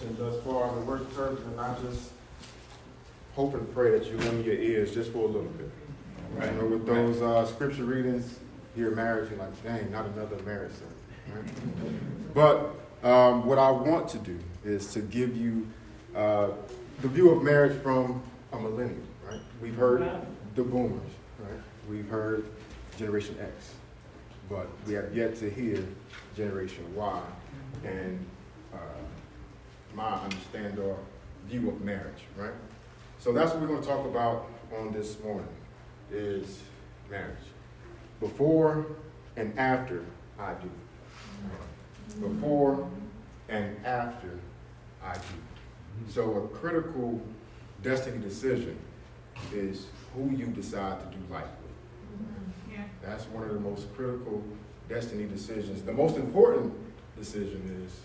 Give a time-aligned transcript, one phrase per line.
[0.00, 2.10] attention thus far on the word purpose and I just
[3.34, 5.70] hope and pray that you limit your ears just for a little bit.
[6.34, 6.52] Right.
[6.52, 8.38] You know, with those uh, scripture readings,
[8.76, 10.72] your marriage, you're like, dang, not another marriage
[11.32, 11.44] Right?
[12.34, 12.74] But
[13.06, 15.68] um, what I want to do is to give you
[16.14, 16.48] uh,
[17.02, 18.22] the view of marriage from
[18.52, 18.98] a millennial.
[19.28, 19.40] Right?
[19.60, 20.08] We've heard
[20.54, 21.00] the boomers.
[21.38, 21.60] Right?
[21.88, 22.46] We've heard
[22.96, 23.74] Generation X,
[24.48, 25.84] but we have yet to hear
[26.36, 27.22] Generation Y
[27.84, 28.24] and
[28.74, 28.78] uh,
[29.94, 30.96] my understand or
[31.46, 32.22] view of marriage.
[32.36, 32.52] Right?
[33.18, 35.48] So that's what we're going to talk about on this morning
[36.10, 36.60] is
[37.10, 37.36] marriage.
[38.18, 38.86] Before
[39.36, 40.04] and after
[40.38, 40.70] I do.
[42.20, 42.88] Before
[43.48, 44.38] and after
[45.02, 46.10] I do.
[46.10, 47.20] So a critical
[47.82, 48.76] destiny decision
[49.52, 52.72] is who you decide to do life with.
[52.72, 52.84] Yeah.
[53.02, 54.42] That's one of the most critical
[54.88, 55.82] destiny decisions.
[55.82, 56.74] The most important
[57.16, 58.00] decision is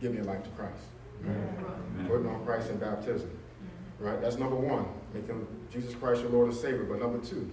[0.00, 0.84] giving your life to Christ.
[1.24, 2.08] Right?
[2.08, 3.28] Putting on Christ in baptism.
[3.28, 4.04] Mm-hmm.
[4.04, 4.20] Right?
[4.20, 6.84] That's number one, making Jesus Christ your Lord and Savior.
[6.84, 7.50] But number two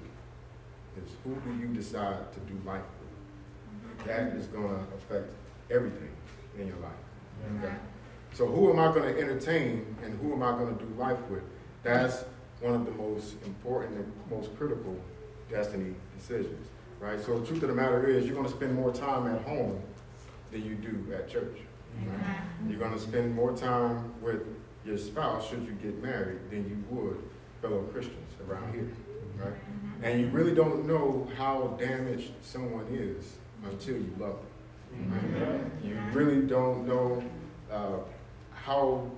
[0.97, 4.05] is who do you decide to do life with?
[4.05, 4.07] Mm-hmm.
[4.07, 5.33] That is going to affect
[5.69, 6.09] everything
[6.57, 6.91] in your life.
[7.45, 7.65] Mm-hmm.
[7.65, 7.75] Okay?
[8.33, 11.19] So who am I going to entertain and who am I going to do life
[11.29, 11.43] with?
[11.83, 12.23] That's
[12.61, 14.99] one of the most important and most critical
[15.49, 16.67] destiny decisions.
[16.99, 17.19] Right?
[17.19, 19.81] So the truth of the matter is you're going to spend more time at home
[20.51, 21.57] than you do at church.
[22.05, 22.37] Right?
[22.67, 24.43] You're going to spend more time with
[24.85, 27.17] your spouse, should you get married, than you would
[27.61, 28.89] fellow Christians around here,
[29.37, 29.53] right?
[29.53, 30.03] Mm-hmm.
[30.03, 35.11] And you really don't know how damaged someone is until you love them.
[35.11, 35.61] Right?
[35.83, 37.23] You really don't know
[37.71, 37.99] uh,
[38.53, 39.09] how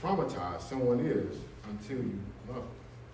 [0.00, 1.36] traumatized someone is
[1.68, 2.64] until you love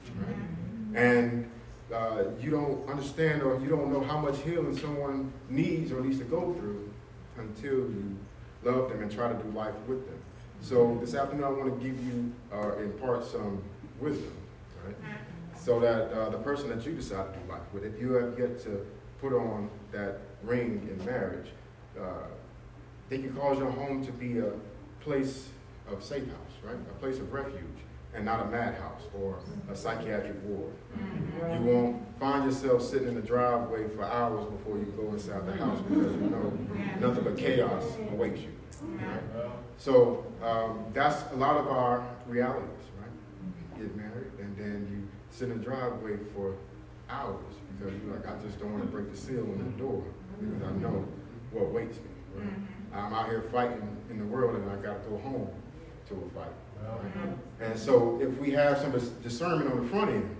[0.05, 0.27] them.
[0.27, 1.03] Right?
[1.03, 1.51] And
[1.93, 6.19] uh, you don't understand or you don't know how much healing someone needs or needs
[6.19, 6.93] to go through
[7.39, 8.17] until you
[8.63, 10.19] love them and try to do life with them.
[10.61, 13.63] So this afternoon, I want to give you, uh, impart some
[14.01, 14.33] wisdom,
[14.85, 14.97] right?
[15.59, 18.39] So that uh, the person that you decide to do life with, if you have
[18.39, 18.87] yet to
[19.21, 21.49] put on that ring in marriage,
[21.99, 22.03] uh,
[23.09, 24.53] they can cause your home to be a
[25.01, 25.49] place
[25.91, 26.75] of safe house, right?
[26.75, 27.63] A place of refuge
[28.17, 29.39] and not a madhouse or
[29.71, 30.73] a psychiatric ward.
[31.53, 35.53] You won't find yourself sitting in the driveway for hours before you go inside the
[35.53, 36.59] house because you know
[36.99, 38.53] nothing but chaos awaits you.
[38.83, 39.23] Right?
[39.77, 43.11] So um, that's a lot of our realities, right?
[43.79, 46.55] You get married and then you sit in the driveway for
[47.11, 50.03] hours because you're like, I just don't want to break the seal on the door
[50.41, 51.07] because I know
[51.53, 52.05] what waits me.
[52.35, 52.47] Right?
[52.47, 52.97] Mm-hmm.
[52.97, 55.51] I'm out here fighting in the world and I got to go home
[56.09, 56.53] to a fight.
[56.83, 57.37] Right?
[57.61, 58.93] And so if we have some
[59.23, 60.37] discernment on the front end,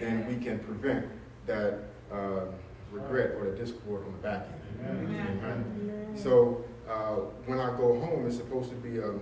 [0.00, 1.06] then we can prevent
[1.46, 1.80] that
[2.12, 2.46] uh,
[2.92, 4.48] regret or the discord on the back
[4.84, 5.08] end.
[5.08, 6.16] Amen.
[6.16, 7.16] So uh,
[7.46, 9.12] when I go home, it's supposed to be a,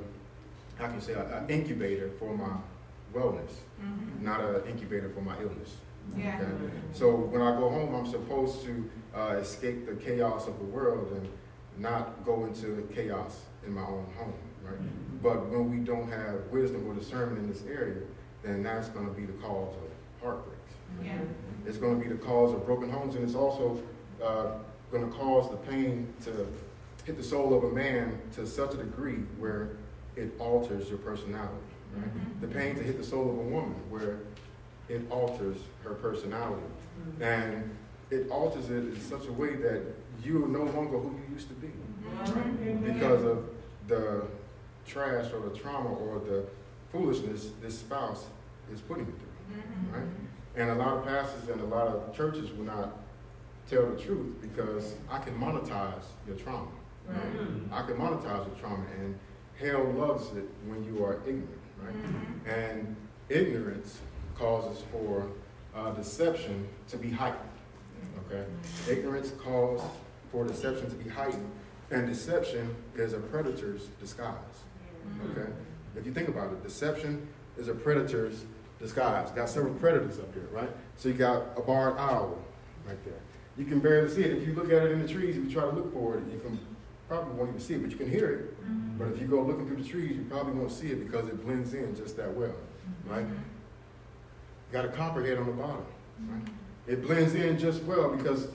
[0.76, 2.56] how can you say, an incubator for my
[3.14, 4.24] wellness, mm-hmm.
[4.24, 5.76] not an incubator for my illness.
[6.16, 6.36] Yeah.
[6.36, 6.70] Okay?
[6.92, 11.12] So when I go home, I'm supposed to uh, escape the chaos of the world
[11.12, 11.28] and
[11.78, 15.22] not go into chaos in my own home, right?
[15.22, 18.02] But when we don't have wisdom or discernment in this area,
[18.42, 20.58] then that's going to be the cause of heartbreaks.
[21.02, 21.18] Yeah.
[21.66, 23.82] It's going to be the cause of broken homes, and it's also
[24.22, 24.58] uh,
[24.90, 26.46] going to cause the pain to
[27.04, 29.70] hit the soul of a man to such a degree where
[30.16, 31.54] it alters your personality.
[31.94, 32.06] Right?
[32.06, 32.40] Mm-hmm.
[32.40, 34.18] The pain to hit the soul of a woman where
[34.88, 36.62] it alters her personality.
[37.00, 37.22] Mm-hmm.
[37.22, 37.76] And
[38.10, 39.82] it alters it in such a way that
[40.22, 41.68] you are no longer who you used to be.
[41.68, 42.92] Mm-hmm.
[42.92, 43.44] Because of
[43.88, 44.26] the
[44.86, 46.44] trash or the trauma or the
[46.90, 48.26] foolishness this spouse
[48.72, 49.58] is putting you through.
[49.58, 49.94] Mm-hmm.
[49.94, 50.08] Right?
[50.56, 52.96] And a lot of pastors and a lot of churches will not
[53.68, 56.68] tell the truth because I can monetize your trauma.
[57.10, 57.72] Mm-hmm.
[57.72, 59.18] I can monetize your trauma, and
[59.60, 61.48] hell loves it when you are ignorant,
[61.82, 61.94] right?
[61.94, 62.48] Mm-hmm.
[62.48, 62.96] And
[63.28, 63.98] ignorance
[64.36, 65.28] causes for
[65.74, 67.50] uh, deception to be heightened.
[68.26, 68.92] Okay, mm-hmm.
[68.92, 69.86] ignorance causes
[70.30, 71.50] for deception to be heightened,
[71.90, 74.34] and deception is a predator's disguise.
[75.06, 75.40] Mm-hmm.
[75.40, 75.50] Okay,
[75.96, 77.26] if you think about it, deception
[77.58, 78.44] is a predator's
[78.78, 79.30] disguise.
[79.30, 80.70] Got several predators up here, right?
[80.96, 82.38] So you got a barred owl
[82.86, 83.20] right there.
[83.56, 84.32] You can barely see it.
[84.32, 86.24] If you look at it in the trees, if you try to look for it,
[86.32, 86.58] you can
[87.08, 88.64] probably won't even see it, but you can hear it.
[88.64, 88.98] Mm-hmm.
[88.98, 91.44] But if you go looking through the trees, you probably won't see it because it
[91.44, 93.10] blends in just that well, mm-hmm.
[93.10, 93.26] right?
[93.26, 93.36] You
[94.72, 95.84] got a copperhead on the bottom,
[96.28, 96.44] right?
[96.44, 96.92] Mm-hmm.
[96.92, 98.48] It blends in just well because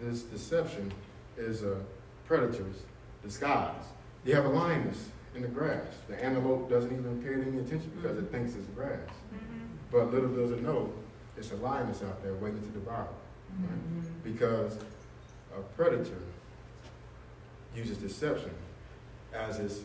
[0.00, 0.92] this deception
[1.36, 1.80] is a
[2.28, 2.82] predator's
[3.22, 3.84] disguise.
[4.24, 5.86] You have a lioness in the grass.
[6.08, 8.98] The antelope doesn't even pay any attention because it thinks it's grass.
[8.98, 9.66] Mm-hmm.
[9.90, 10.92] But little does it know,
[11.36, 13.08] it's a lioness out there waiting to devour.
[13.58, 13.70] Right?
[13.70, 14.00] Mm-hmm.
[14.22, 14.78] Because
[15.56, 16.22] a predator
[17.74, 18.54] uses deception
[19.34, 19.80] as its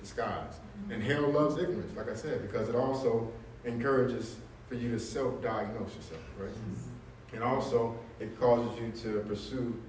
[0.00, 0.54] disguise.
[0.90, 3.30] And hell loves ignorance, like I said, because it also
[3.64, 4.36] encourages
[4.68, 6.50] for you to self-diagnose yourself, right?
[7.32, 9.80] And also, it causes you to pursue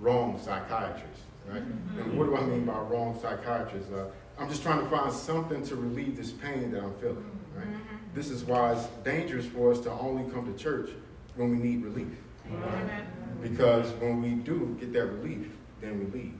[0.00, 1.62] wrong psychiatrists, right?
[1.62, 3.92] And what do I mean by wrong psychiatrists?
[3.92, 4.06] Uh,
[4.38, 7.66] I'm just trying to find something to relieve this pain that I'm feeling, right?
[8.14, 10.90] This is why it's dangerous for us to only come to church
[11.36, 12.08] when we need relief.
[12.50, 13.04] Right?
[13.42, 15.48] Because when we do get that relief,
[15.80, 16.34] then we leave,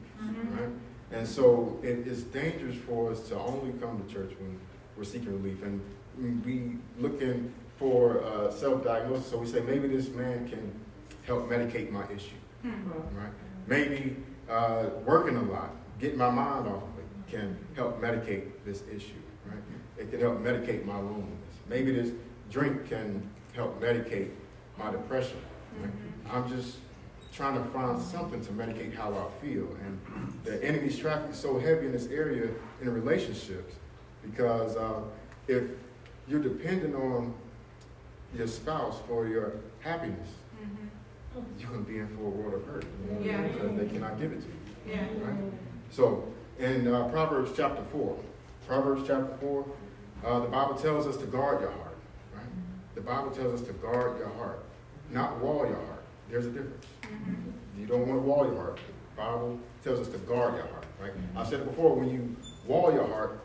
[0.59, 0.69] right?
[1.13, 4.59] And so it is dangerous for us to only come to church when
[4.97, 5.63] we're seeking relief.
[5.63, 5.81] And
[6.45, 9.31] we looking for uh, self-diagnosis.
[9.31, 10.73] So we say maybe this man can
[11.25, 13.19] help medicate my issue, mm-hmm.
[13.19, 13.33] right?
[13.67, 14.17] Maybe
[14.49, 15.71] uh, working a lot,
[16.01, 19.13] getting my mind off of it, can help medicate this issue,
[19.47, 19.59] right?
[19.99, 21.29] It can help medicate my loneliness.
[21.69, 22.13] Maybe this
[22.51, 24.31] drink can help medicate
[24.79, 25.39] my depression.
[25.81, 25.91] Right?
[25.91, 26.37] Mm-hmm.
[26.37, 26.79] I'm just
[27.33, 29.69] trying to find something to medicate how I feel.
[29.85, 30.01] And
[30.45, 32.49] the enemy's traffic is so heavy in this area
[32.81, 33.75] in relationships
[34.23, 35.01] because uh,
[35.49, 35.65] if
[36.29, 37.35] you're dependent on
[38.37, 40.29] your spouse for your happiness.
[41.59, 42.85] You're going to be in for a world of hurt
[43.23, 43.43] yeah.
[43.43, 44.95] because they cannot give it to you.
[44.95, 45.07] Yeah.
[45.23, 45.39] Right?
[45.91, 46.29] So,
[46.59, 48.19] in uh, Proverbs chapter 4,
[48.67, 49.67] Proverbs chapter 4,
[50.25, 51.97] uh, the Bible tells us to guard your heart.
[52.35, 52.47] Right?
[52.95, 54.65] The Bible tells us to guard your heart,
[55.11, 56.03] not wall your heart.
[56.31, 56.87] There's a difference.
[57.03, 57.81] Mm-hmm.
[57.81, 58.77] You don't want to wall your heart.
[58.77, 60.87] The Bible tells us to guard your heart.
[61.01, 61.13] Right?
[61.13, 61.39] Mm-hmm.
[61.39, 61.95] I've said it before.
[61.95, 63.41] When you wall your heart,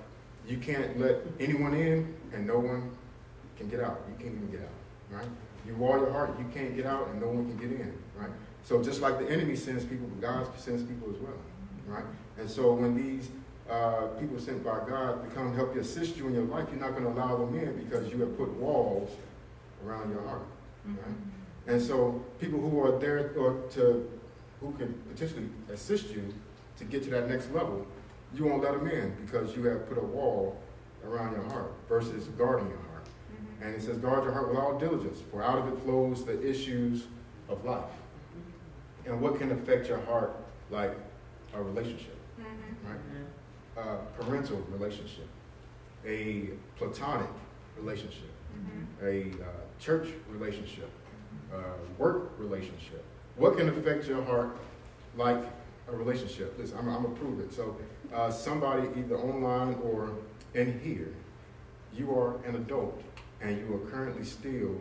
[0.47, 2.91] you can't let anyone in, and no one
[3.57, 4.01] can get out.
[4.07, 5.17] You can't even get out.
[5.17, 5.27] Right?
[5.65, 7.93] You wall your heart, you can't get out, and no one can get in.
[8.17, 8.29] Right?
[8.63, 11.37] So just like the enemy sends people, God sends people as well.
[11.87, 12.05] Right?
[12.37, 13.29] And so when these
[13.69, 16.81] uh, people sent by God to come help you assist you in your life, you're
[16.81, 19.09] not going to allow them in because you have put walls
[19.85, 20.41] around your heart.
[20.85, 20.97] Right?
[20.97, 21.69] Mm-hmm.
[21.69, 24.09] And so people who are there or to
[24.59, 26.33] who can potentially assist you
[26.77, 27.85] to get to that next level,
[28.33, 30.59] you won't let them in because you have put a wall
[31.05, 32.88] around your heart versus guarding your heart.
[33.59, 33.67] Mm-hmm.
[33.67, 36.47] And it says, guard your heart with all diligence, for out of it flows the
[36.47, 37.03] issues
[37.47, 37.83] of life.
[39.05, 40.35] And what can affect your heart
[40.69, 40.95] like
[41.53, 42.89] a relationship, mm-hmm.
[42.89, 42.99] right?
[43.77, 45.27] A parental relationship,
[46.05, 47.29] a platonic
[47.77, 49.05] relationship, mm-hmm.
[49.05, 49.47] a uh,
[49.79, 50.89] church relationship,
[51.53, 51.57] uh,
[51.97, 53.03] work relationship.
[53.35, 54.57] What can affect your heart
[55.15, 55.43] like
[55.87, 56.55] a relationship?
[56.57, 57.53] Listen, I'm, I'm going to prove it.
[57.53, 57.75] So,
[58.13, 60.11] uh, somebody either online or
[60.53, 61.13] in here,
[61.93, 63.01] you are an adult
[63.41, 64.75] and you are currently still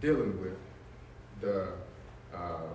[0.00, 0.56] dealing with
[1.40, 1.68] the,
[2.34, 2.68] uh,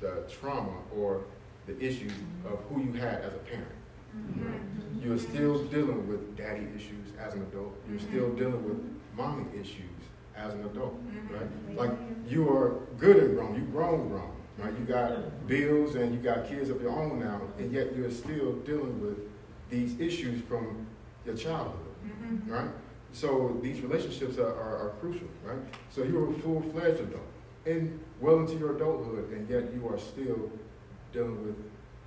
[0.00, 1.24] the trauma or
[1.66, 2.12] the issues
[2.44, 3.68] of who you had as a parent.
[4.16, 5.02] Mm-hmm.
[5.02, 7.74] You're still dealing with daddy issues as an adult.
[7.88, 8.78] You're still dealing with
[9.16, 9.82] mommy issues
[10.36, 11.34] as an adult, mm-hmm.
[11.34, 11.76] right?
[11.76, 11.98] Like
[12.28, 14.72] you are good and grown, you grown grown, right?
[14.78, 18.52] You got bills and you got kids of your own now, and yet you're still
[18.64, 19.18] dealing with
[19.70, 20.86] these issues from
[21.26, 22.52] your childhood, mm-hmm.
[22.52, 22.70] right?
[23.14, 25.58] So these relationships are, are, are, crucial, right?
[25.88, 27.22] So you're a full-fledged adult
[27.64, 30.50] and well into your adulthood, and yet you are still
[31.12, 31.56] dealing with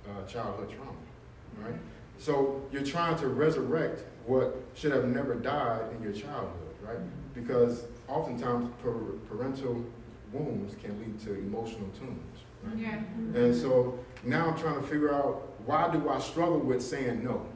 [0.06, 0.92] uh, childhood trauma,
[1.62, 1.72] right?
[1.72, 1.82] Mm-hmm.
[2.18, 6.98] So you're trying to resurrect what should have never died in your childhood, right?
[7.32, 9.86] Because oftentimes parental
[10.30, 12.18] wounds can lead to emotional tumours.
[12.62, 12.76] Right?
[12.76, 12.96] Yeah.
[13.34, 17.46] And so now I'm trying to figure out why do I struggle with saying no?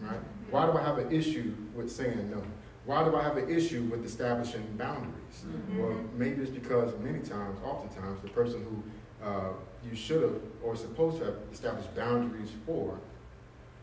[0.00, 0.20] Right?
[0.50, 2.42] Why do I have an issue with saying no?
[2.86, 5.44] Why do I have an issue with establishing boundaries?
[5.46, 5.78] Mm-hmm.
[5.78, 9.48] Well, maybe it's because many times, oftentimes, the person who uh,
[9.88, 12.98] you should have or supposed to have established boundaries for,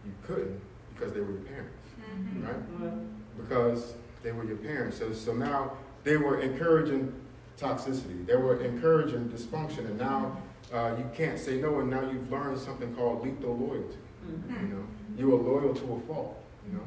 [0.06, 0.62] you couldn't
[0.94, 2.46] because they were your parents, mm-hmm.
[2.46, 3.38] right?
[3.38, 4.98] Because they were your parents.
[5.00, 7.14] So, so now they were encouraging
[7.60, 8.26] toxicity.
[8.26, 10.38] They were encouraging dysfunction, and now
[10.72, 11.80] uh, you can't say no.
[11.80, 13.98] And now you've learned something called lethal loyalty.
[14.26, 14.68] Mm-hmm.
[14.68, 14.84] You know,
[15.18, 16.38] you are loyal to a fault.
[16.68, 16.84] You know,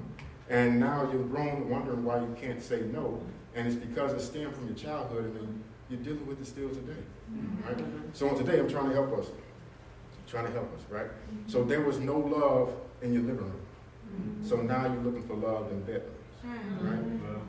[0.49, 3.21] and now you're grown, wondering why you can't say no,
[3.55, 7.01] and it's because it stemmed from your childhood, and you're dealing with it still today.
[7.33, 7.69] Mm-hmm.
[7.69, 7.85] Right?
[8.13, 9.29] So on today, I'm trying to help us.
[9.29, 11.07] I'm trying to help us, right?
[11.07, 11.49] Mm-hmm.
[11.49, 13.61] So there was no love in your living room.
[14.15, 14.49] Mm-hmm.
[14.49, 16.11] So now you're looking for love in bedrooms.
[16.81, 16.99] Right?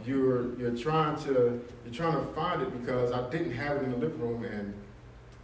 [0.05, 3.91] You're you're trying to you're trying to find it because I didn't have it in
[3.91, 4.73] the living room, and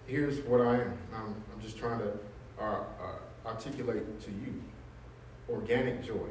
[0.07, 0.93] here's what I am.
[1.13, 2.13] I'm, I'm just trying to
[2.57, 4.61] uh, uh, articulate to you
[5.51, 6.29] organic joy?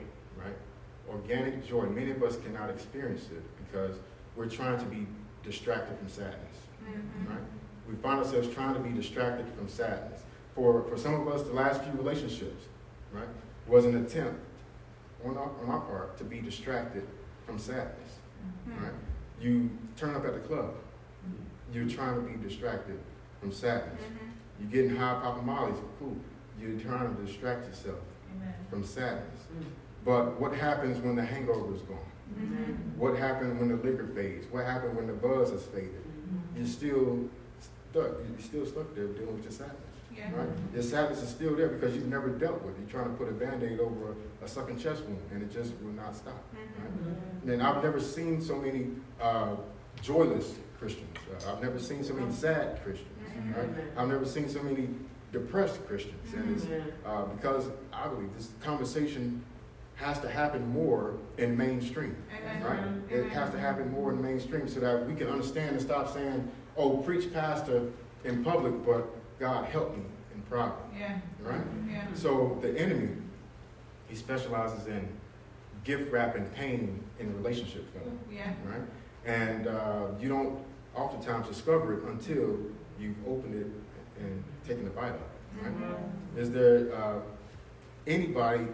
[1.11, 1.87] Organic joy.
[1.87, 3.97] Many of us cannot experience it because
[4.37, 5.07] we're trying to be
[5.43, 7.31] distracted from sadness, mm-hmm.
[7.31, 7.43] right?
[7.89, 10.23] We find ourselves trying to be distracted from sadness.
[10.55, 12.65] For for some of us, the last few relationships,
[13.13, 13.29] right,
[13.67, 14.41] was an attempt
[15.25, 17.07] on our, on our part to be distracted
[17.45, 18.19] from sadness.
[18.69, 18.85] Mm-hmm.
[18.85, 18.93] Right?
[19.41, 20.75] You turn up at the club.
[21.73, 22.99] You're trying to be distracted
[23.41, 24.03] from sadness.
[24.03, 24.27] Mm-hmm.
[24.61, 26.17] You're getting high popping mollies, cool.
[26.61, 28.01] You're trying to distract yourself
[28.69, 29.41] from sadness.
[30.05, 31.99] But what happens when the hangover is gone?
[32.97, 34.47] What happened when the liquor fades?
[34.51, 36.03] What happened when the buzz has faded?
[36.57, 37.29] You're still
[37.59, 38.13] stuck.
[38.29, 39.77] You're still stuck there dealing with your sadness.
[40.17, 40.31] Yeah.
[40.35, 40.49] Right?
[40.75, 42.81] Your sadness is still there because you've never dealt with it.
[42.81, 45.93] You're trying to put a band-aid over a, sucking chest wound and it just will
[45.93, 46.43] not stop.
[46.53, 47.53] Right?
[47.53, 48.89] And I've never seen so many
[49.21, 49.55] uh,
[50.03, 51.17] joyless Christians.
[51.47, 53.09] Uh, I've never seen so many sad Christians.
[53.57, 53.69] Right?
[53.97, 54.89] I've never seen so many
[55.33, 56.35] depressed Christians.
[56.35, 56.67] And it's
[57.07, 59.43] uh, because I believe this conversation
[60.01, 62.17] has to happen more in mainstream.
[62.35, 62.63] Amen.
[62.63, 63.19] Right?
[63.19, 66.51] It has to happen more in mainstream so that we can understand and stop saying,
[66.77, 67.91] oh, preach pastor
[68.25, 69.07] in public, but
[69.39, 70.03] God help me
[70.35, 70.75] in private.
[70.99, 71.19] Yeah.
[71.43, 71.61] Right?
[71.89, 72.07] Yeah.
[72.15, 73.11] So the enemy,
[74.09, 75.07] he specializes in
[75.85, 78.19] gift wrapping pain in relationship form.
[78.31, 78.53] Yeah.
[78.65, 78.83] Right?
[79.27, 80.59] And uh, you don't
[80.95, 82.57] oftentimes discover it until
[82.99, 83.67] you've opened it
[84.19, 85.63] and taken a bite of it.
[85.63, 85.97] Right?
[86.39, 87.21] Is there uh,
[88.07, 88.67] anybody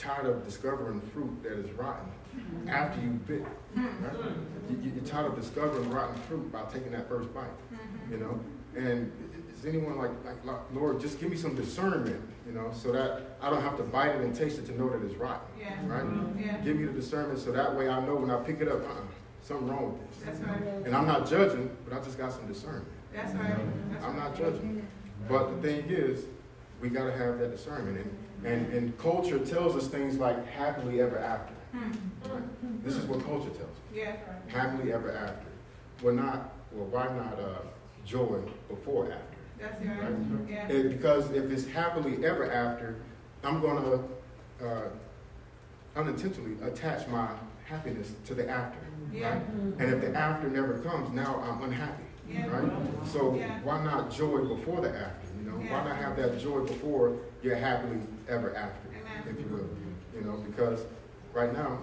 [0.00, 2.68] tired of discovering fruit that is rotten mm-hmm.
[2.68, 3.44] after you've bit?
[3.76, 4.04] Mm-hmm.
[4.04, 4.34] Right?
[4.70, 8.12] You, you're tired of discovering rotten fruit by taking that first bite, mm-hmm.
[8.12, 8.40] you know?
[8.76, 9.12] And
[9.52, 13.36] is anyone like, like, like, Lord, just give me some discernment, you know, so that
[13.42, 15.74] I don't have to bite it and taste it to know that it's rotten, Yeah.
[15.86, 16.04] right?
[16.38, 16.56] Yeah.
[16.58, 18.94] Give me the discernment so that way I know when I pick it up, uh-uh,
[19.42, 20.24] something wrong with this.
[20.24, 20.62] That's right.
[20.86, 22.86] And I'm not judging, but I just got some discernment.
[23.12, 23.56] That's right.
[23.90, 24.30] That's I'm right.
[24.30, 24.86] not judging.
[25.28, 26.24] But the thing is,
[26.80, 27.98] we got to have that discernment.
[27.98, 31.54] And, and, and culture tells us things like happily ever after.
[31.72, 32.84] Right?
[32.84, 33.76] This is what culture tells us.
[33.94, 34.16] Yeah.
[34.48, 35.46] Happily ever after.
[36.02, 37.62] We're not, well, why not uh,
[38.04, 39.24] joy before after?
[39.60, 40.02] That's right.
[40.02, 40.48] Right?
[40.48, 40.68] Yeah.
[40.68, 42.96] And because if it's happily ever after,
[43.44, 44.88] I'm going to uh,
[45.96, 47.28] unintentionally attach my
[47.66, 48.78] happiness to the after.
[49.12, 49.34] Yeah.
[49.34, 49.42] Right?
[49.78, 52.04] And if the after never comes, now I'm unhappy.
[52.28, 52.46] Yeah.
[52.46, 52.72] Right?
[53.06, 53.32] So
[53.62, 55.19] why not joy before the after?
[55.50, 59.28] Know, why not have that joy before you're happily ever after, Amen.
[59.28, 59.68] if you will?
[60.14, 60.84] You know, because
[61.32, 61.78] right now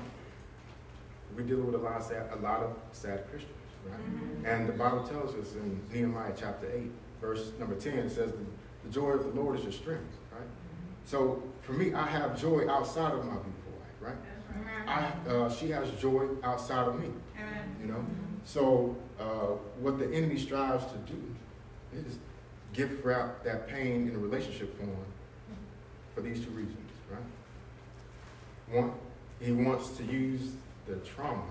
[1.35, 3.53] we're dealing with a lot of sad, a lot of sad Christians,
[3.89, 3.99] right?
[3.99, 4.45] Mhm.
[4.45, 8.31] And the Bible tells us in Nehemiah chapter eight, verse number ten, it says,
[8.83, 10.47] "The joy of the Lord is your strength." Right?
[11.05, 14.15] So for me, I have joy outside of my beautiful wife, right?
[14.87, 17.09] I, uh, she has joy outside of me.
[17.81, 18.05] You know,
[18.43, 21.21] so uh, what the enemy strives to do
[21.93, 22.17] is
[22.77, 24.95] gift wrap that pain in a relationship form
[26.13, 26.77] for these two reasons,
[27.11, 28.77] right?
[28.77, 28.93] One,
[29.41, 30.51] he wants to use
[30.85, 31.43] the trauma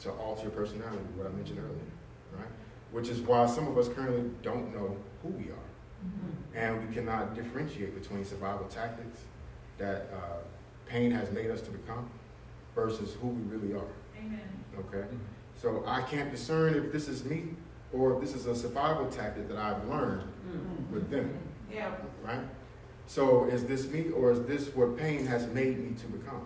[0.00, 2.50] to alter your personality, what I mentioned earlier, right?
[2.92, 7.34] Which is why some of us currently don't know who we are, and we cannot
[7.34, 9.20] differentiate between survival tactics
[9.78, 10.36] that uh,
[10.86, 12.10] pain has made us to become
[12.74, 13.88] versus who we really are.
[14.18, 14.40] Amen.
[14.78, 15.06] Okay?
[15.60, 17.44] So I can't discern if this is me
[17.92, 20.22] or if this is a survival tactic that I've learned
[20.92, 21.36] with them,
[21.72, 21.92] Yeah.
[22.24, 22.40] right?
[23.06, 26.42] So is this me or is this what pain has made me to become?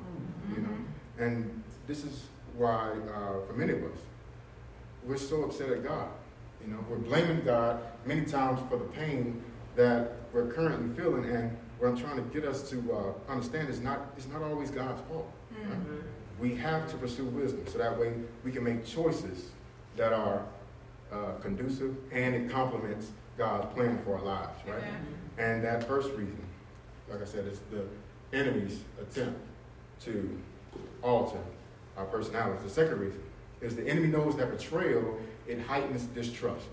[0.55, 0.77] You know?
[1.19, 2.25] And this is
[2.57, 3.99] why, uh, for many of us,
[5.05, 6.09] we're so upset at God.
[6.61, 9.43] You know, we're blaming God many times for the pain
[9.77, 13.81] that we're currently feeling, and what I'm trying to get us to uh, understand is
[13.81, 15.31] not it's not always God's fault.
[15.53, 15.79] Right?
[16.38, 18.12] we have to pursue wisdom so that way
[18.45, 19.50] we can make choices
[19.97, 20.45] that are
[21.12, 24.78] uh, conducive and it complements God's plan for our lives, right?
[24.78, 25.07] Amen.
[25.38, 26.45] And that first reason,
[27.09, 27.85] like I said, is the
[28.37, 29.40] enemy's attempt
[30.00, 30.38] to
[31.02, 31.38] alter
[31.97, 32.64] our personalities.
[32.64, 33.23] The second reason
[33.61, 36.66] is the enemy knows that betrayal, it heightens distrust.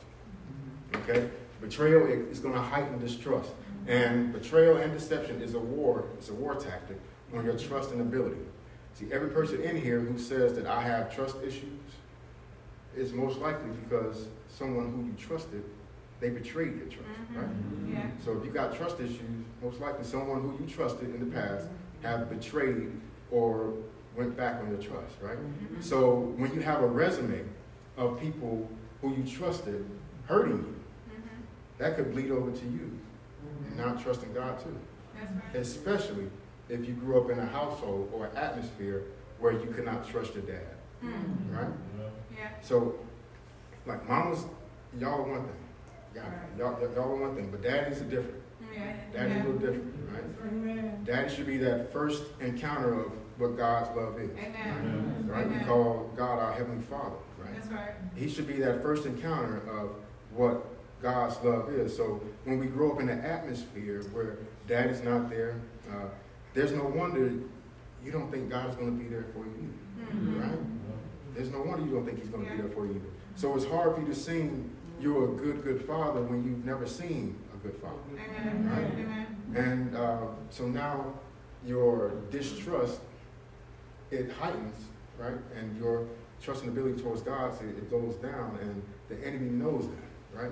[0.95, 1.29] Okay?
[1.61, 3.51] Betrayal is going to heighten distrust.
[3.87, 6.97] And betrayal and deception is a war, it's a war tactic
[7.35, 8.41] on your trust and ability.
[8.93, 11.79] See, every person in here who says that I have trust issues
[12.95, 15.63] is most likely because someone who you trusted,
[16.19, 17.39] they betrayed your trust, mm-hmm.
[17.39, 17.49] right?
[17.93, 18.09] Yeah.
[18.23, 19.19] So if you got trust issues,
[19.61, 21.67] most likely someone who you trusted in the past
[22.01, 22.91] have betrayed
[23.31, 23.73] or
[24.15, 25.37] went back on your trust, right?
[25.37, 25.81] Mm-hmm.
[25.81, 27.43] So when you have a resume
[27.97, 28.69] of people
[29.01, 29.85] who you trusted
[30.25, 30.75] hurting you,
[31.13, 31.27] mm-hmm.
[31.77, 32.97] that could bleed over to you,
[33.67, 34.77] and not trusting God too.
[35.19, 35.55] That's right.
[35.61, 36.27] Especially
[36.69, 39.03] if you grew up in a household or an atmosphere
[39.39, 41.55] where you could not trust your dad, Mm.
[41.55, 41.67] right?
[42.35, 42.49] Yeah.
[42.61, 42.95] So,
[43.85, 44.45] like mamas,
[44.99, 45.64] y'all are one thing.
[46.15, 46.23] Y'all,
[46.57, 48.41] y'all, y'all are one thing, but daddies are different.
[48.73, 48.93] Yeah.
[49.13, 51.05] Daddy's a little different, right?
[51.05, 54.31] Daddy should be that first encounter of what God's love is.
[54.31, 55.25] Amen.
[55.27, 55.49] Right?
[55.49, 57.53] We call God our Heavenly Father, right?
[57.53, 57.91] That's right.
[58.15, 59.91] He should be that first encounter of
[60.33, 60.65] what
[61.01, 61.95] God's love is.
[61.95, 65.59] So when we grow up in an atmosphere where daddy's not there,
[65.91, 66.05] uh,
[66.53, 67.33] there's no wonder
[68.03, 69.69] you don't think God is going to be there for you
[69.99, 70.41] either, Mhm.
[70.41, 70.59] right?
[71.35, 73.09] There's no wonder you don't think he's going to be there for you either.
[73.35, 76.85] So it's hard for you to sing you're a good, good father when you've never
[76.85, 77.95] seen a good father.
[78.13, 78.69] Amen.
[78.69, 79.05] Right.
[79.05, 79.25] Amen.
[79.55, 80.17] And uh,
[80.49, 81.13] so now
[81.65, 82.99] your distrust,
[84.11, 84.85] it heightens,
[85.17, 85.37] right?
[85.57, 86.07] And your
[86.41, 90.51] trust and ability towards God, it, it goes down, and the enemy knows that, right?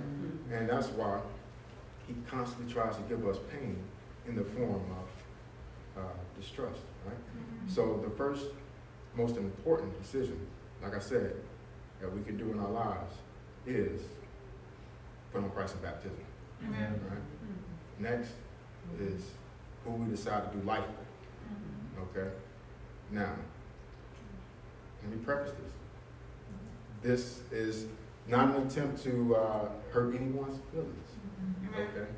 [0.52, 1.20] And that's why
[2.06, 3.78] he constantly tries to give us pain
[4.26, 4.84] in the form
[5.96, 6.08] of uh,
[6.38, 7.16] distrust, right?
[7.68, 8.46] So the first
[9.16, 10.38] most important decision,
[10.82, 11.36] like I said,
[12.00, 13.14] that we can do in our lives
[13.66, 14.02] is
[15.34, 16.16] put on Christ in baptism.
[16.64, 17.00] Amen.
[17.10, 17.18] Right?
[17.18, 18.02] Mm-hmm.
[18.04, 18.30] Next
[19.00, 19.22] is
[19.84, 22.06] who we decide to do life with.
[22.06, 22.18] Mm-hmm.
[22.18, 22.30] Okay?
[23.10, 23.34] Now,
[25.02, 25.72] let me preface this.
[27.02, 27.86] This is
[28.28, 31.08] not an attempt to uh, hurt anyone's feelings.
[31.68, 31.88] Amen.
[31.88, 32.10] Okay?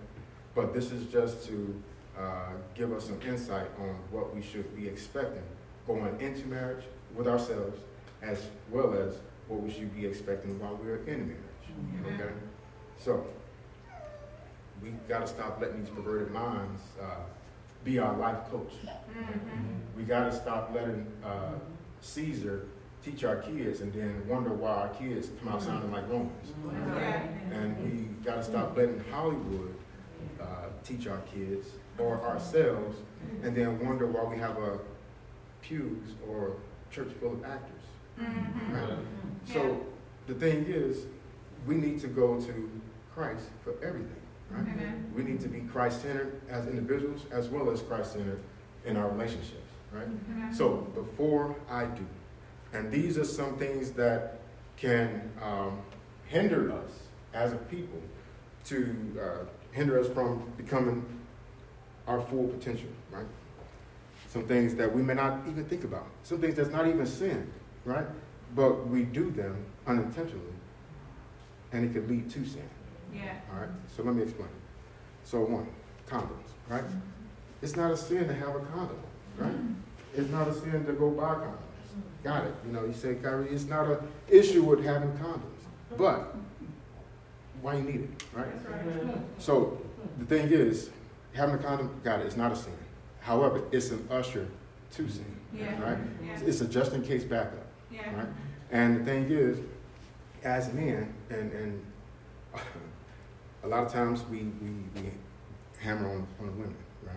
[0.55, 1.83] But this is just to
[2.19, 5.43] uh, give us some insight on what we should be expecting
[5.87, 7.81] going into marriage with ourselves,
[8.23, 9.17] as well as
[9.49, 11.43] what we should be expecting while we're in marriage.
[12.05, 12.21] Amen.
[12.21, 12.33] Okay?
[12.99, 13.27] So,
[14.83, 17.07] we got to stop letting these perverted minds uh,
[17.85, 18.73] be our life coach.
[18.85, 19.97] Mhm.
[19.97, 21.55] We got to stop letting uh,
[22.01, 22.67] Caesar
[23.05, 26.53] teach our kids and then wonder why our kids come out sounding like Romans.
[26.97, 27.23] Yeah.
[27.53, 29.75] And we got to stop letting Hollywood
[30.41, 30.45] uh,
[30.85, 32.99] teach our kids or ourselves
[33.43, 34.79] and then wonder why we have a
[35.63, 36.57] pews or
[36.91, 37.83] church full of actors.
[38.21, 38.73] Mhm.
[38.75, 38.99] Right?
[39.45, 39.87] So
[40.27, 41.07] the thing is,
[41.67, 42.71] we need to go to
[43.17, 44.21] Christ for everything.
[44.51, 44.61] Right?
[44.61, 45.11] Amen.
[45.17, 48.41] We need to be Christ-centered as individuals as well as Christ-centered
[48.85, 49.73] in our relationships.
[49.91, 50.07] Right?
[50.31, 50.55] Amen.
[50.55, 52.07] So before I do,
[52.75, 54.41] and these are some things that
[54.77, 55.81] can um,
[56.27, 56.91] hinder us
[57.33, 58.01] as a people
[58.67, 61.05] to uh, hinder us from becoming
[62.07, 63.27] our full potential, right?
[64.29, 67.51] Some things that we may not even think about, some things that's not even sin,
[67.85, 68.07] right?
[68.55, 70.43] But we do them unintentionally,
[71.73, 72.69] and it could lead to sin.
[73.15, 73.35] Yeah.
[73.53, 74.49] All right, so let me explain.
[75.25, 75.67] So one,
[76.09, 76.85] condoms, right?
[77.63, 78.99] It's not a sin to have a condom,
[79.39, 79.55] right?
[80.15, 81.59] It's not a sin to go buy condoms.
[82.23, 82.55] Got it?
[82.67, 83.99] You know, you say, Kyrie, it's not an
[84.29, 85.41] issue with having condoms,
[85.97, 86.35] but
[87.63, 88.47] why you need it, right?
[89.39, 89.79] So
[90.19, 90.91] the thing is,
[91.33, 92.73] having a condom, got it, it's not a sin.
[93.21, 94.47] However, it's an usher
[94.93, 95.81] to sin, Yeah.
[95.83, 95.99] right?
[96.25, 96.39] Yeah.
[96.45, 97.67] It's a just in case backup.
[97.91, 98.15] Yeah.
[98.17, 98.29] Right?
[98.71, 99.59] And the thing is,
[100.45, 101.85] as men, and, and
[103.67, 104.71] a lot of times we, we,
[105.03, 105.11] we
[105.81, 107.15] hammer on, on the women, right?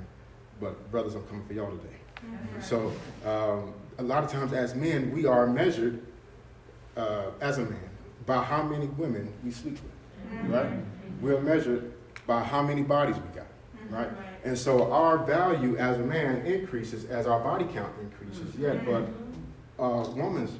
[0.59, 1.95] But brothers, I'm coming for y'all today.
[2.25, 2.63] Mhm.
[2.63, 2.91] So
[3.25, 6.01] um, a lot of times as men, we are measured
[6.97, 7.79] uh, as a man
[8.25, 10.53] by how many women we sleep with, Mhm.
[10.53, 10.69] right?
[11.21, 11.93] We're measured
[12.25, 13.45] by how many bodies we got,
[13.87, 13.93] Mhm.
[13.95, 14.09] right?
[14.43, 19.03] And so our value as a man increases as our body count increases, yet, but
[19.77, 20.57] a woman's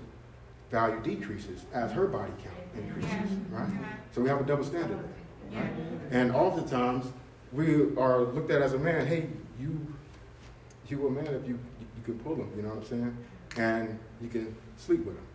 [0.72, 3.70] value decreases as her body count increases, right?
[4.12, 5.19] So we have a double standard there.
[6.12, 7.06] And oftentimes,
[7.52, 9.28] we are looked at as a man, hey,
[9.60, 9.94] you,
[10.88, 13.18] you a man if you, you can pull him, you know what I'm saying?
[13.58, 15.26] And you can sleep with him.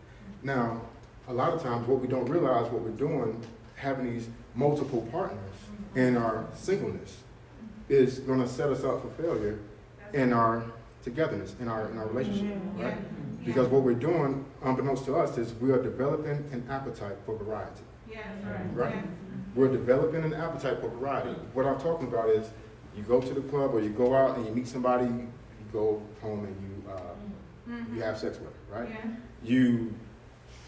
[0.43, 0.81] Now,
[1.29, 3.41] a lot of times what we don't realize what we're doing,
[3.77, 5.55] having these multiple partners
[5.95, 7.19] in our singleness,
[7.89, 9.59] is gonna set us up for failure
[10.13, 10.65] in our
[11.03, 12.81] togetherness, in our, in our relationship, mm-hmm.
[12.81, 12.87] Yeah.
[12.87, 13.45] right?
[13.45, 17.83] Because what we're doing, unbeknownst to us, is we are developing an appetite for variety.
[18.11, 18.21] Yeah.
[18.73, 18.95] Right.
[18.95, 19.03] Yeah.
[19.55, 21.31] We're developing an appetite for variety.
[21.53, 22.49] What I'm talking about is
[22.97, 25.29] you go to the club or you go out and you meet somebody, you
[25.73, 27.01] go home and you uh,
[27.71, 27.97] Mhm.
[27.97, 28.89] you have sex with, her, right?
[28.91, 29.11] Yeah.
[29.43, 29.95] You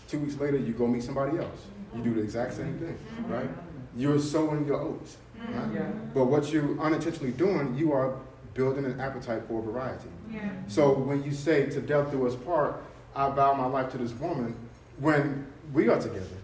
[0.09, 1.67] two weeks later you go meet somebody else.
[1.95, 2.97] You do the exact same thing,
[3.29, 3.49] right?
[3.95, 5.73] You're sowing your oats, right?
[5.75, 6.15] Mhm.
[6.15, 8.15] But what you're unintentionally doing, you are
[8.55, 10.09] building an appetite for variety.
[10.33, 10.49] Yeah.
[10.69, 12.77] So when you say to death do us part,
[13.15, 14.55] I vow my life to this woman,
[14.99, 16.39] when we are together,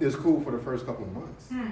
[0.00, 1.48] it's cool for the first couple of months.
[1.48, 1.66] Hmm.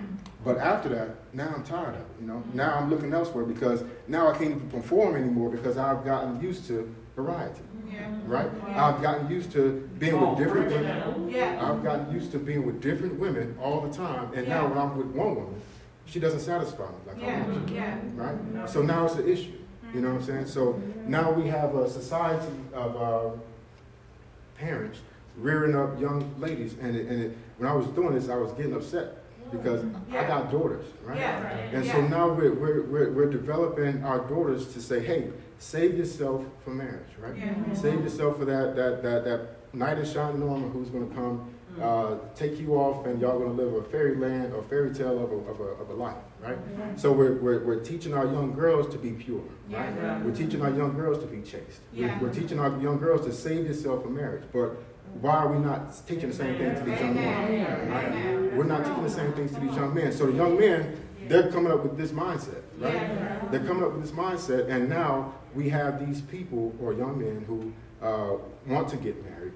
[0.45, 2.07] But after that, now I'm tired of it.
[2.21, 6.05] You know, now I'm looking elsewhere because now I can't even perform anymore because I've
[6.05, 7.61] gotten used to variety,
[7.93, 8.09] Yeah.
[8.27, 8.51] right?
[8.69, 8.87] Yeah.
[8.87, 11.29] I've gotten used to being with different women.
[11.29, 11.71] Yeah.
[11.71, 14.97] I've gotten used to being with different women all the time, and now when I'm
[14.97, 15.61] with one woman,
[16.07, 17.47] she doesn't satisfy me like I Yeah.
[17.47, 17.99] want to, Yeah.
[18.17, 18.69] right?
[18.71, 19.53] So now it's an issue.
[19.95, 20.47] You know what I'm saying?
[20.47, 23.37] So now we have a society of uh,
[24.57, 25.01] parents
[25.37, 28.53] rearing up young ladies, and it, and it, when I was doing this, I was
[28.53, 29.19] getting upset
[29.53, 31.19] because I got daughters, right?
[31.19, 31.43] Yeah.
[31.75, 36.43] And so now we're, we're, we're, we're developing our daughters to say, hey, save yourself
[36.65, 37.37] for marriage, right?
[37.37, 37.55] Yeah.
[37.75, 41.55] Save yourself for that, that, that, that knight in shining armor who's going to come
[41.81, 45.31] uh, take you off and y'all going to live a fairyland or fairy tale of
[45.31, 46.59] a, of a, of a life, right?
[46.97, 49.95] So we're, we're, we're teaching our young girls to be pure, right?
[49.97, 50.23] Yeah.
[50.23, 51.81] We're teaching our young girls to be chaste.
[51.95, 54.45] We're- We're teaching our young girls to save yourself for marriage.
[54.53, 54.77] But
[55.21, 57.91] why are we not teaching the same thing to these young men?
[57.91, 58.53] Right?
[58.55, 60.13] We're not teaching the same things to these young men.
[60.13, 60.97] So the young men,
[61.29, 63.51] they're coming up with this mindset, right?
[63.51, 67.45] They're coming up with this mindset, and now we have these people or young men
[67.47, 67.73] who
[68.05, 69.53] uh, want to get married,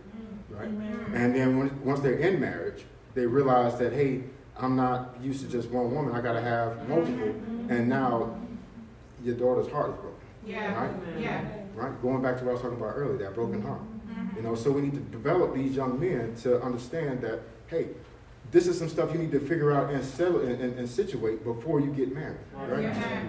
[0.51, 0.69] right?
[1.15, 4.25] And then once they're in marriage, they realize that hey,
[4.57, 6.15] I'm not used to just one woman.
[6.15, 7.35] I got to have multiple,
[7.69, 8.37] and now
[9.25, 10.75] your daughter's heart is broken, Yeah.
[10.75, 10.91] Right.
[11.19, 11.45] Yeah.
[11.75, 12.01] right?
[12.03, 13.81] Going back to what I was talking about earlier, that broken heart.
[14.37, 17.89] You know, so we need to develop these young men to understand that, hey,
[18.51, 21.45] this is some stuff you need to figure out and settle and, and, and situate
[21.45, 22.83] before you get married, right?
[22.83, 23.23] Yeah.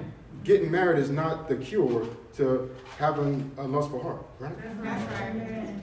[0.43, 4.83] Getting married is not the cure to having a lustful heart, right?
[4.83, 5.73] That's right.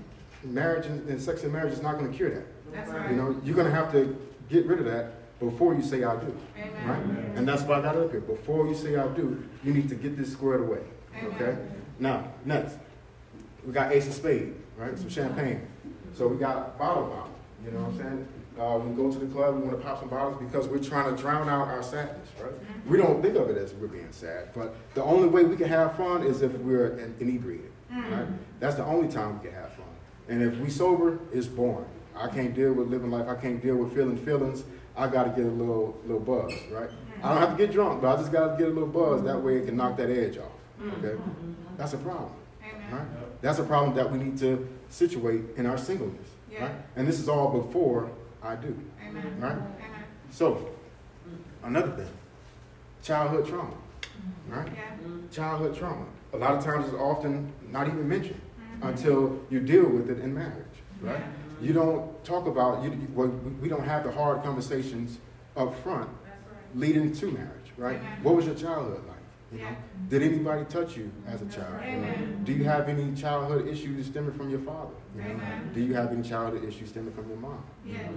[0.45, 2.47] Marriage and, and sex in marriage is not going to cure that.
[2.73, 3.11] That's right.
[3.11, 4.17] You know, you're going to have to
[4.49, 6.87] get rid of that before you say I do, Amen.
[6.87, 7.37] right?
[7.37, 8.21] And that's why I got up here.
[8.21, 10.81] Before you say I do, you need to get this squared away,
[11.25, 11.57] okay?
[11.99, 12.77] Now, next,
[13.67, 14.99] we got Ace of Spades, right?
[14.99, 15.67] Some champagne.
[16.15, 17.31] So we got bottle bottle.
[17.65, 18.29] You know what I'm saying?
[18.59, 21.15] Uh, we go to the club, we want to pop some bottles because we're trying
[21.15, 22.53] to drown out our sadness, right?
[22.53, 22.91] Mm-hmm.
[22.91, 25.69] We don't think of it as we're being sad, but the only way we can
[25.69, 28.13] have fun is if we're in- inebriated, mm-hmm.
[28.13, 28.29] right?
[28.61, 29.87] That's the only time we can have fun.
[30.29, 31.89] And if we sober, it's boring.
[32.15, 33.27] I can't deal with living life.
[33.27, 34.65] I can't deal with feeling feelings.
[34.97, 36.91] I got to get a little little buzz, right?
[37.23, 39.23] I don't have to get drunk, but I just got to get a little buzz.
[39.23, 40.53] That way, it can knock that edge off.
[40.81, 41.07] Mm-hmm.
[41.07, 41.23] Okay,
[41.79, 42.33] that's a problem,
[42.91, 43.07] right?
[43.43, 46.63] That's a problem that we need to situate in our singleness, Yeah.
[46.67, 46.75] right?
[46.97, 48.11] And this is all before
[48.43, 48.75] I do,
[49.07, 49.25] Amen.
[49.41, 49.53] right?
[49.53, 50.05] Amen.
[50.31, 50.69] So,
[51.65, 52.09] another thing,
[53.03, 53.75] childhood trauma,
[54.49, 54.67] right?
[54.75, 54.83] Yeah.
[55.31, 56.07] Childhood trauma.
[56.33, 58.41] A lot of times it's often not even mentioned
[58.81, 58.89] Mhm.
[58.91, 61.19] until you deal with it in marriage, right?
[61.19, 61.27] Yeah.
[61.67, 63.29] You don't talk about, you, you- well,
[63.61, 65.19] we don't have the hard conversations
[65.57, 66.35] up front right.
[66.77, 67.97] leading to marriage, right?
[67.99, 68.19] Amen.
[68.23, 69.12] What was your childhood like?
[69.53, 69.65] You know?
[69.65, 69.75] Yeah.
[70.09, 71.81] Did anybody touch you as a child?
[71.83, 72.41] Amen.
[72.45, 74.95] Do you have any childhood issues stemming from your father?
[75.17, 75.41] You know?
[75.75, 77.63] Do you have any childhood issues stemming from your mom?
[77.85, 78.09] Yeah.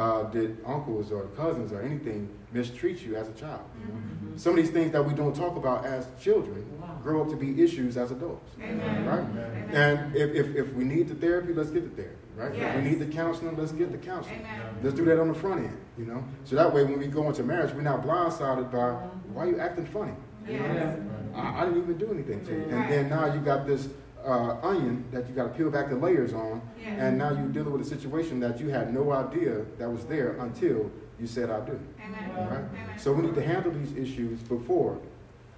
[0.00, 3.62] Uh, did uncles or cousins or anything mistreat you as a child?
[3.80, 4.00] You know?
[4.00, 4.38] Mhm.
[4.38, 6.64] Some of these things that we don't talk about as children
[7.02, 8.50] grow up to be issues as adults.
[8.60, 9.04] Amen.
[9.06, 9.18] Right?
[9.20, 9.70] Amen.
[9.74, 12.54] And if, if, if we need the therapy, let's get the therapy, right?
[12.54, 14.40] If we need the counseling, let's get the counseling.
[14.40, 14.60] Amen.
[14.82, 16.24] Let's do that on the front end, you know?
[16.44, 18.92] So that way when we go into marriage, we're not blindsided by,
[19.32, 20.14] why are you acting funny?
[20.46, 20.64] You know?
[20.74, 20.98] Yes.
[21.34, 22.62] I, I didn't even do anything to you.
[22.64, 22.90] And Right.
[22.90, 23.88] then now you got this
[24.24, 27.06] uh, onion that you got to peel back the layers on, Yeah.
[27.06, 30.36] and now you're dealing with a situation that you had no idea that was there
[30.40, 31.78] until you said I do.
[32.04, 32.30] Amen.
[32.36, 32.58] All right?
[32.58, 32.98] Amen.
[32.98, 34.98] So we need to handle these issues before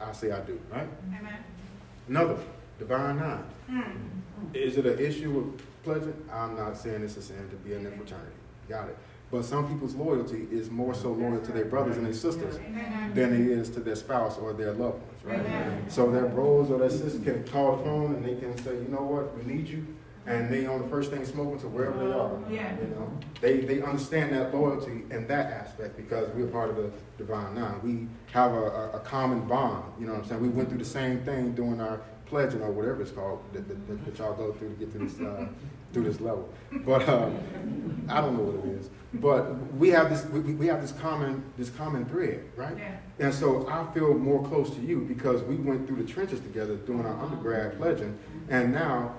[0.01, 0.89] I say I do, right?
[1.09, 1.37] Amen.
[2.09, 2.39] Another,
[2.79, 3.45] divine nine.
[3.71, 4.55] Mm.
[4.55, 6.15] Is it an issue of pledging?
[6.33, 8.33] I'm not saying it's a sin to be in a fraternity.
[8.69, 8.99] Got it.
[9.31, 12.59] But some people's loyalty is more so loyal to their brothers and their sisters
[13.15, 15.45] than it is to their spouse or their loved ones, right?
[15.89, 18.89] So their bros or their sisters can call the phone and they can say, you
[18.89, 19.85] know what, we need you.
[20.29, 22.33] And they on the first thing smoking to wherever they are.
[22.51, 22.75] Yeah.
[22.81, 26.91] You know, they, they understand that loyalty in that aspect because we're part of the
[27.17, 27.81] divine nine.
[27.83, 29.85] We have a, a, a common bond.
[30.01, 30.43] You know what I'm saying?
[30.43, 33.87] We went through the same thing during our pledging or whatever it's called that, that,
[33.87, 35.47] that, that y'all go through to get to this uh,
[35.97, 36.47] through this level.
[36.85, 38.91] But um, I don't know what it is.
[39.15, 42.77] But we have this we, we have this common this common thread, right?
[42.77, 42.97] Yeah.
[43.19, 46.77] And so I feel more close to you because we went through the trenches together
[46.77, 48.19] doing our undergrad pledging,
[48.51, 49.15] and now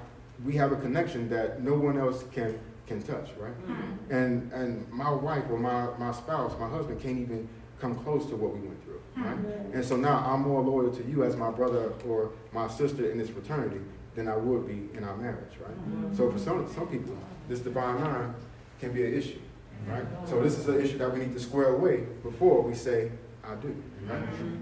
[0.45, 3.67] we have a connection that no one else can can touch, right?
[3.67, 4.11] Mm.
[4.11, 7.49] And and my wife or my, my spouse, my husband can't even
[7.81, 9.37] come close to what we went through, right?
[9.73, 13.17] And so now I'm more loyal to you as my brother or my sister in
[13.17, 13.79] this fraternity
[14.17, 15.77] than I would be in our marriage, right?
[15.77, 16.15] Mm-hmm.
[16.15, 17.15] So for some some people,
[17.47, 18.33] this divine nine
[18.81, 19.39] can be an issue,
[19.87, 20.05] right?
[20.25, 23.11] So this is an issue that we need to square away before we say
[23.43, 23.73] I do,
[24.09, 24.23] right?
[24.23, 24.55] Mm-hmm.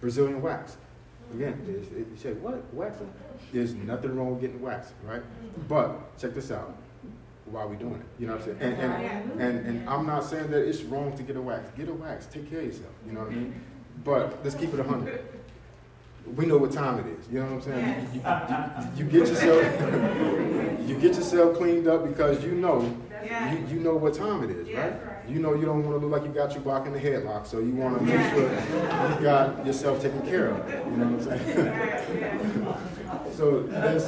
[0.00, 0.76] Brazilian wax.
[1.34, 3.10] Again, it, you say, what, waxing?
[3.52, 5.22] There's nothing wrong with getting waxed, right?
[5.22, 5.62] Mm-hmm.
[5.66, 6.76] But check this out.
[7.46, 8.06] Why are we doing it?
[8.20, 8.74] You know what I'm saying?
[8.74, 11.70] And, and, and, and I'm not saying that it's wrong to get a wax.
[11.76, 12.26] Get a wax.
[12.26, 12.92] Take care of yourself.
[13.06, 13.60] You know what I mean?
[14.04, 15.24] But let's keep it a hundred.
[16.36, 17.28] We know what time it is.
[17.30, 18.08] You know what I'm saying?
[18.14, 19.62] You, you, you, you get yourself,
[20.88, 22.80] you get yourself cleaned up because you know,
[23.22, 25.06] you, you know what time it is, Yeah, right?
[25.06, 25.28] right.
[25.28, 27.46] You know you don't want to look like you got your block in the headlock,
[27.46, 30.68] so you want to make sure you got yourself taken care of.
[30.68, 32.76] You know what I'm saying?
[33.36, 34.04] So this,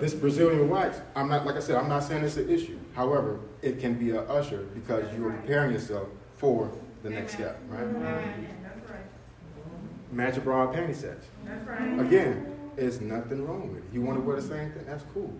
[0.00, 2.78] this Brazilian wax, I'm not, like I said, I'm not saying it's an issue.
[2.94, 6.70] However, it can be a usher because you are preparing yourself for
[7.02, 7.82] the next step, right?
[7.82, 8.02] Amen.
[8.02, 8.57] That's right.
[10.10, 11.26] Match bra and panty sets.
[11.44, 11.98] That's right.
[12.00, 13.84] Again, there's nothing wrong with it.
[13.92, 15.32] You want to wear the same thing, that's cool.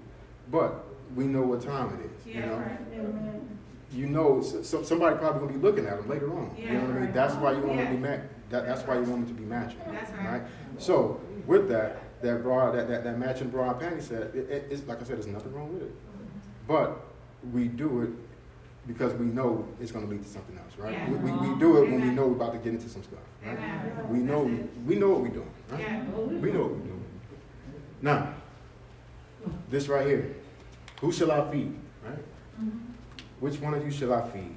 [0.50, 2.56] But we know what time it is, you know?
[2.56, 2.78] right.
[3.90, 6.54] You know, so, so- somebody probably gonna be looking at them later on.
[6.58, 7.12] You know what I mean?
[7.12, 8.16] That's why you want them to be ma-
[8.50, 9.78] that, that's why you want them to be matching.
[9.90, 10.42] That's right.
[10.78, 14.66] So with that, that bra, that, that, that matching bra and panty set, it, it-
[14.70, 15.94] it's, like I said, there's nothing wrong with it.
[16.66, 17.00] But
[17.52, 18.10] we do it
[18.88, 20.94] because we know it's going to lead to something else, right?
[20.94, 21.10] Yeah.
[21.10, 23.20] We, we, we do it when we know we're about to get into some stuff,
[23.44, 23.56] right?
[23.56, 24.08] Amen.
[24.08, 24.50] We know
[24.86, 25.80] we know what we're doing, right?
[25.80, 26.02] Yeah.
[26.04, 27.04] We know what we're doing.
[28.00, 28.34] Now,
[29.68, 30.34] this right here,
[31.00, 31.74] who shall I feed,
[32.04, 32.18] right?
[33.40, 34.56] Which one of you shall I feed?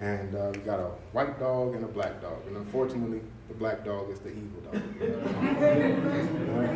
[0.00, 3.84] And uh, we got a white dog and a black dog, and unfortunately, the black
[3.84, 4.82] dog is the evil dog.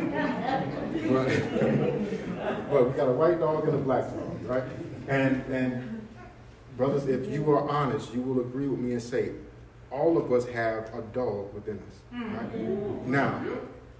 [1.09, 1.43] Right?
[2.69, 4.63] But, but we got a white dog and a black dog, right?
[5.07, 5.98] And and
[6.79, 9.33] brothers, if you are honest, you will agree with me and say,
[9.91, 12.53] all of us have a dog within us, right?
[12.53, 13.11] Mm-hmm.
[13.11, 13.43] Now,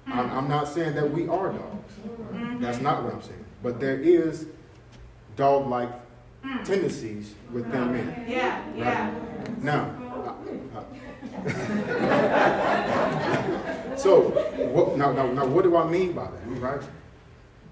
[0.08, 1.94] I'm, I'm not saying that we are dogs.
[2.08, 2.62] Mm-hmm.
[2.62, 3.44] That's not what I'm saying.
[3.62, 4.48] But there is
[5.36, 5.90] dog-like
[6.42, 6.64] mm.
[6.64, 8.26] tendencies within men.
[8.26, 9.14] Yeah, yeah.
[9.62, 9.94] Now,
[13.98, 14.30] so
[14.72, 16.82] what, now, now, now, what do I mean by that, right?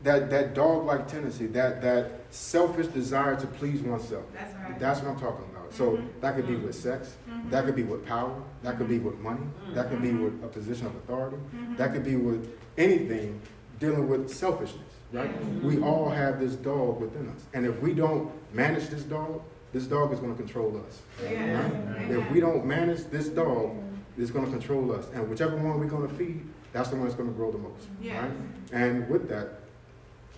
[0.03, 4.25] That that dog-like tendency, that that selfish desire to please oneself.
[4.33, 4.79] That's right.
[4.79, 5.73] That's what I'm talking about.
[5.73, 6.19] So mm-hmm.
[6.21, 6.67] that could be mm-hmm.
[6.67, 7.49] with sex, mm-hmm.
[7.49, 10.47] that could be with power, that could be with money, that could be with a
[10.47, 11.37] position of authority,
[11.75, 13.41] that could be with anything
[13.79, 15.29] dealing with selfishness, right?
[15.61, 17.43] We all have this dog within us.
[17.53, 19.41] And if we don't manage this dog,
[19.73, 21.01] this dog is going to control us.
[21.21, 21.61] Yeah.
[21.61, 22.11] Right?
[22.11, 23.75] If we don't manage this dog,
[24.17, 25.05] it's going to control us.
[25.13, 27.57] And whichever one we're going to feed, that's the one that's going to grow the
[27.57, 27.87] most.
[28.01, 28.21] Yeah.
[28.21, 28.31] Right?
[28.71, 29.56] And with that,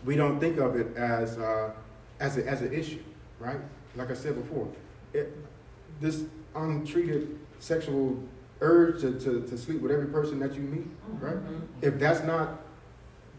[0.05, 1.71] we don't think of it as uh,
[2.19, 2.99] as a, as an issue,
[3.39, 3.59] right?
[3.95, 4.67] Like I said before,
[5.13, 5.35] it,
[5.99, 6.23] this
[6.55, 8.21] untreated sexual
[8.61, 10.87] urge to, to, to sleep with every person that you meet,
[11.21, 11.37] right?
[11.81, 12.59] If that's not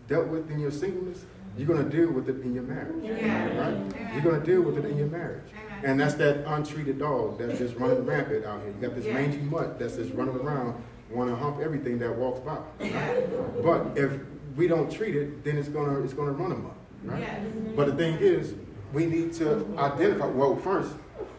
[0.09, 1.25] dealt with in your singleness,
[1.57, 3.47] you're going to deal with it in your marriage, Yeah.
[3.59, 3.75] right?
[3.75, 4.11] Amen.
[4.15, 5.43] You're going to deal with it in your marriage.
[5.83, 8.73] And that's that untreated dog that's just running rampant out here.
[8.81, 9.15] You got this Yeah.
[9.15, 12.59] mangy mutt that's just running around, want to hump everything that walks by.
[12.81, 13.21] Yeah.
[13.63, 14.13] But if
[14.57, 17.21] we don't treat it, then it's gonna it's gonna run amok, right?
[17.21, 17.41] Yes.
[17.77, 18.55] But the thing is,
[18.93, 20.27] we need to identify.
[20.27, 20.95] Well, first,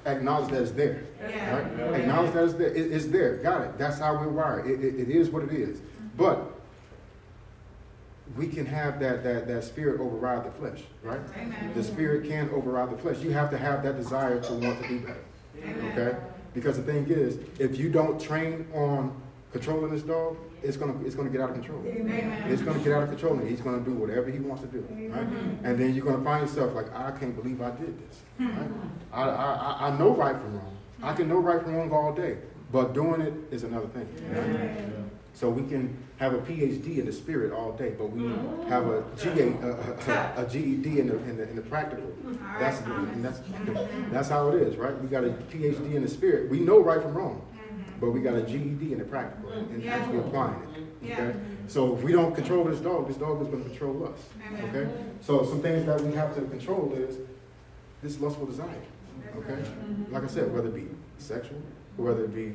[0.05, 1.55] acknowledge that it's there, Yeah.
[1.57, 1.99] right?
[2.01, 2.67] Acknowledge that it's there.
[2.73, 3.35] It- it's there.
[3.37, 3.77] Got it.
[3.77, 4.67] That's how we're wired.
[4.67, 5.79] It, it, it is what it is.
[5.79, 6.07] Mm-hmm.
[6.17, 6.51] But
[8.37, 11.19] we can have that that that spirit override the flesh, right?
[11.35, 11.71] Amen.
[11.75, 13.19] The spirit can override the flesh.
[13.19, 15.23] You have to have that desire to want to do better.
[15.61, 15.91] Amen.
[15.91, 16.17] Okay?
[16.53, 19.13] Because the thing is, if you don't train on
[19.51, 21.81] controlling this dog, it's gonna it's gonna get out of control.
[21.85, 22.51] Amen.
[22.51, 24.85] It's gonna get out of control and he's gonna do whatever he wants to do.
[25.11, 25.27] Right?
[25.63, 28.21] And then you're gonna find yourself like, I can't believe I did this.
[28.39, 28.67] Right?
[29.13, 30.77] I, I, I- I know right from wrong.
[31.03, 32.37] I can know right from wrong all day.
[32.71, 34.07] But doing it is another thing.
[34.31, 34.87] right?
[35.33, 38.27] So we can have a PhD in the spirit all day, but we
[38.69, 39.71] have a GA, a,
[40.37, 42.05] a, a GED in the, in the in the practical.
[42.59, 42.79] That's
[43.17, 43.39] that's
[44.11, 44.97] that's how it is, right?
[45.01, 46.49] We got a PhD in the spirit.
[46.51, 47.41] We know right from wrong,
[48.01, 49.95] but we got a GED in the practical and, and Yeah.
[49.95, 50.69] actually applying it.
[50.73, 51.07] Mm-hmm.
[51.07, 51.21] Yeah.
[51.21, 51.39] Okay.
[51.67, 54.19] So if we don't control this dog, this dog is going to control us.
[54.47, 54.75] Amen.
[54.75, 54.91] Okay.
[55.21, 57.17] So some things that we have to control is
[58.01, 58.67] this lustful desire.
[59.37, 59.53] Okay.
[59.53, 60.13] Mm-hmm.
[60.13, 60.87] Like I said, whether it be
[61.19, 61.61] sexual,
[61.95, 62.53] whether it be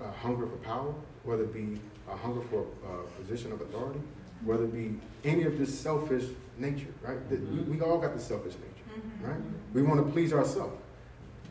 [0.00, 1.78] uh, hunger for power, whether it be
[2.10, 4.00] a hunger for a position of authority,
[4.42, 4.98] whether it be
[5.28, 6.24] any of this selfish
[6.56, 7.28] nature, right?
[7.28, 9.26] That We, we all got the selfish nature, mm-hmm.
[9.26, 9.40] right?
[9.74, 10.80] We want to please ourselves.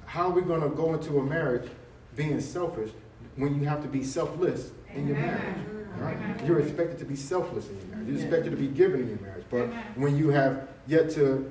[0.05, 1.69] How are we going to go into a marriage
[2.15, 2.89] being selfish
[3.37, 5.41] when you have to be selfless in your marriage?
[5.41, 6.03] Mm-hmm.
[6.03, 6.45] Right?
[6.45, 8.07] You're expected to be selfless in your marriage.
[8.07, 9.45] You're expected to be given in your marriage.
[9.49, 9.83] But Amen.
[9.95, 11.49] when you have yet to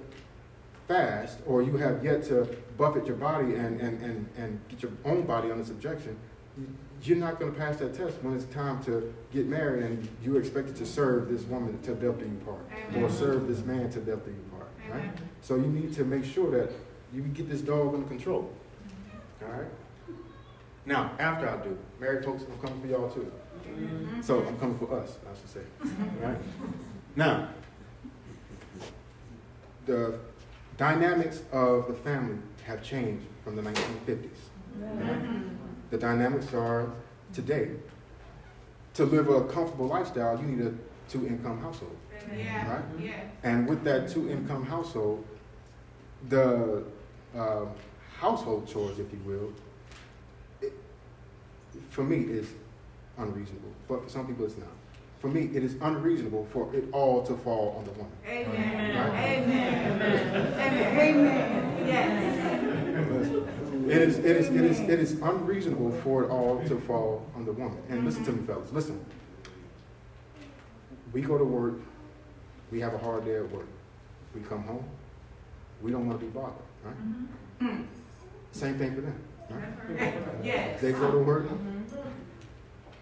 [0.86, 2.44] fast or you have yet to
[2.76, 6.16] buffet your body and, and, and, and get your own body under subjection,
[6.58, 6.68] you-
[7.02, 10.40] you're not going to pass that test when it's time to get married and you're
[10.40, 12.64] expected to serve this woman till death do you part
[12.96, 14.66] or serve this man till death do you part.
[14.90, 15.00] Right?
[15.02, 15.12] Amen.
[15.42, 16.72] So you need to make sure that
[17.12, 18.50] you get this dog under control.
[18.88, 19.44] Mm-hmm.
[19.52, 19.68] All right?
[20.86, 23.32] Now, after I do, married folks, I'm coming for y'all too.
[23.68, 24.22] Mm-hmm.
[24.22, 25.60] So I'm coming for us, I should say.
[25.82, 26.24] Mm-hmm.
[26.24, 26.38] Right?
[27.16, 27.48] Now,
[29.84, 30.18] the
[30.76, 34.28] dynamics of the family have changed from the 1950s.
[34.78, 35.08] Mm-hmm.
[35.08, 35.90] right?
[35.90, 36.90] The dynamics are
[37.32, 37.70] today.
[38.94, 40.72] To live a comfortable lifestyle, you need a
[41.10, 41.96] two-income household.
[42.34, 42.72] Yeah.
[42.72, 42.84] Right?
[42.98, 43.20] Yeah.
[43.42, 45.24] And with that two-income household,
[46.28, 46.84] the
[47.36, 47.66] uh,
[48.18, 49.52] household chores, if you will,
[51.96, 52.46] for me is
[53.16, 54.68] unreasonable, but for some people it's not.
[55.18, 58.12] For me, it is unreasonable for it all to fall on the woman.
[58.28, 58.96] Amen.
[58.98, 59.38] Right?
[59.38, 60.02] Amen.
[60.02, 60.98] Amen.
[60.98, 61.86] Amen.
[61.86, 62.36] Yes.
[63.90, 67.46] It is, it is, it is, it is unreasonable for it all to fall on
[67.46, 67.78] the woman.
[67.88, 68.70] And listen to me, fellas.
[68.72, 69.02] Listen.
[71.14, 71.80] We go to work.
[72.70, 73.68] We have a hard day at work.
[74.34, 74.84] We come home.
[75.80, 76.52] We don't want to be bothered,
[76.84, 76.94] right?
[76.94, 77.82] Mm-hmm.
[78.52, 79.18] Same thing for them.
[79.50, 80.14] Right?
[80.42, 80.80] Yes.
[80.80, 81.46] They go to work.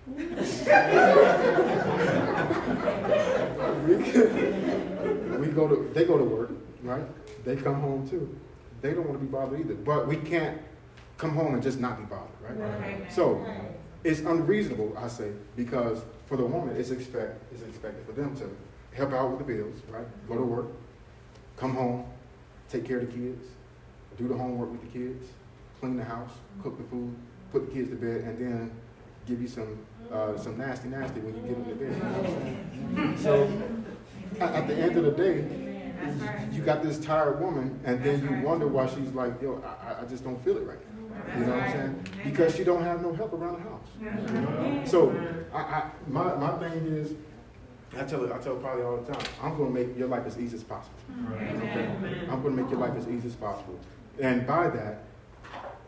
[0.06, 0.24] we,
[3.96, 6.50] we go to they go to work,
[6.82, 7.04] right?
[7.44, 8.38] They come home too.
[8.80, 9.74] they don't want to be bothered either.
[9.74, 10.60] But we can't
[11.16, 12.76] come home and just not be bothered, right?
[12.76, 13.06] Amen.
[13.10, 13.44] So
[14.02, 18.50] it's unreasonable, I say, because for the woman, it's expect it's expected for them to
[18.94, 20.06] help out with the bills, right?
[20.28, 20.66] Go to work,
[21.56, 22.04] come home,
[22.68, 23.46] take care of the kids,
[24.18, 25.26] do the homework with the kids,
[25.84, 26.30] clean the house,
[26.62, 27.14] cook the food,
[27.52, 28.70] put the kids to bed, and then
[29.26, 29.78] give you some
[30.10, 31.96] uh, some nasty nasty when you get them to bed.
[31.96, 33.62] You know what I'm saying?
[34.38, 35.44] So at, the end of the day,
[36.52, 40.04] you got this tired woman, and then you wonder why she's like, yo, I, I-
[40.06, 41.38] just don't feel it right now.
[41.38, 42.06] You know what I'm saying?
[42.24, 43.88] Because she don't have no help around the house.
[44.00, 44.82] You know?
[44.84, 45.10] So
[45.52, 47.12] I, I, my, my thing is,
[47.96, 50.38] I tell it, I tell probably all the time, I'm gonna make your life as
[50.38, 50.98] easy as possible.
[51.32, 52.26] Okay?
[52.30, 53.78] I'm gonna make your life as easy as possible.
[54.20, 55.04] And by that,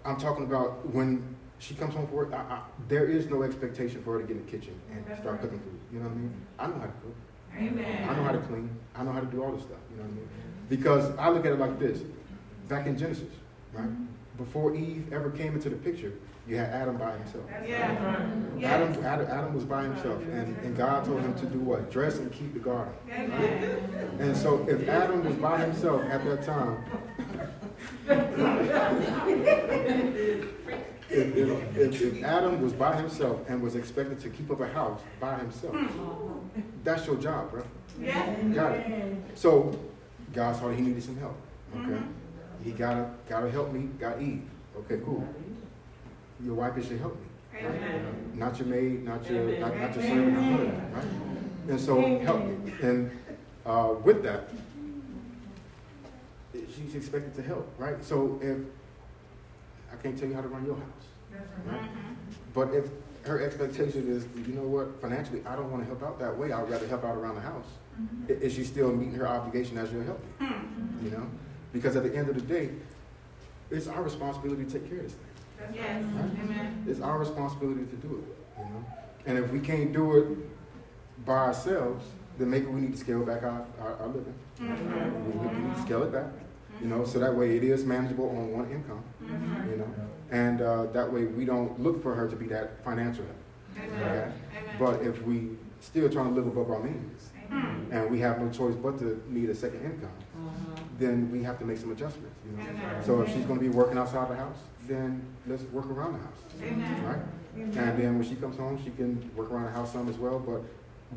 [0.06, 4.02] I'm talking about when she comes home from work, I, I, there is no expectation
[4.02, 5.78] for her to get in the kitchen and start cooking food.
[5.92, 6.34] You know what I mean?
[6.58, 7.14] I know how to cook.
[7.56, 8.08] Amen.
[8.08, 8.70] I know how to clean.
[8.94, 9.78] I know how to do all this stuff.
[9.90, 10.28] You know what I mean?
[10.68, 12.00] Because I look at it like this.
[12.68, 13.32] Back in Genesis,
[13.72, 13.84] right?
[13.86, 14.04] Mm-hmm.
[14.36, 16.12] Before Eve ever came into the picture,
[16.46, 17.44] you had Adam by himself.
[17.66, 17.76] Yeah.
[17.76, 18.98] Adam, Yes.
[19.04, 21.90] Adam, Adam was by himself, and, and God told him to do what?
[21.90, 22.92] Dress and keep the garden.
[23.10, 24.16] Amen.
[24.20, 26.84] And so, if Adam was by himself at that time,
[31.08, 34.68] if, if, if, if Adam was by himself and was expected to keep up a
[34.68, 35.76] house by himself,
[36.84, 37.62] that's your job, bro.
[38.00, 38.34] Yeah.
[38.54, 39.16] Got it.
[39.34, 39.78] So
[40.32, 41.36] God saw that he needed some help.
[41.76, 42.02] Okay.
[42.64, 43.88] He gotta gotta help me.
[43.98, 44.42] Got Eve.
[44.78, 45.26] Okay, cool.
[46.44, 47.26] Your wife is your help me.
[47.58, 48.32] Amen.
[48.34, 51.04] Not your maid, not your not, not your servant, not none of that, right?
[51.68, 52.72] And so help me.
[52.82, 53.10] And
[53.64, 54.50] uh, with that,
[56.76, 58.02] she's expected to help, right?
[58.04, 58.58] So if
[59.92, 60.84] I can't tell you how to run your house,
[61.32, 61.70] mm-hmm.
[61.70, 61.90] right?
[62.54, 62.88] But if
[63.24, 66.52] her expectation is, you know what, financially, I don't want to help out that way.
[66.52, 67.66] I'd rather help out around the house.
[68.00, 68.32] Mm-hmm.
[68.32, 70.32] I- Is she still meeting her obligation as your helping?
[70.40, 71.04] Mm-hmm.
[71.04, 71.26] You know,
[71.72, 72.70] because at the end of the day,
[73.70, 75.74] it's our responsibility to take care of this thing.
[75.74, 76.02] Yes.
[76.04, 76.84] Amen.
[76.86, 78.58] It's our responsibility to do it.
[78.58, 78.84] You know,
[79.26, 82.04] and if we can't do it by ourselves,
[82.38, 84.34] then maybe we need to scale back our, our, our living.
[84.60, 86.26] We, we need to scale it back.
[86.80, 89.02] You know, so that way it is manageable on one income.
[89.22, 89.70] Mm-hmm.
[89.70, 89.94] You know,
[90.30, 93.92] and uh, that way we don't look for her to be that financial help.
[93.92, 94.32] Okay.
[94.56, 94.76] Amen.
[94.78, 97.86] But if we still trying to live above our means, Amen.
[97.90, 100.82] and we have no choice but to need a second income, uh-huh.
[100.98, 102.34] then we have to make some adjustments.
[102.44, 102.70] You know.
[102.70, 103.04] Amen.
[103.04, 104.58] So if she's going to be working outside the house,
[104.88, 107.04] then let's work around the house, Amen.
[107.04, 107.18] right?
[107.56, 110.38] And then when she comes home, she can work around the house some as well.
[110.38, 110.62] But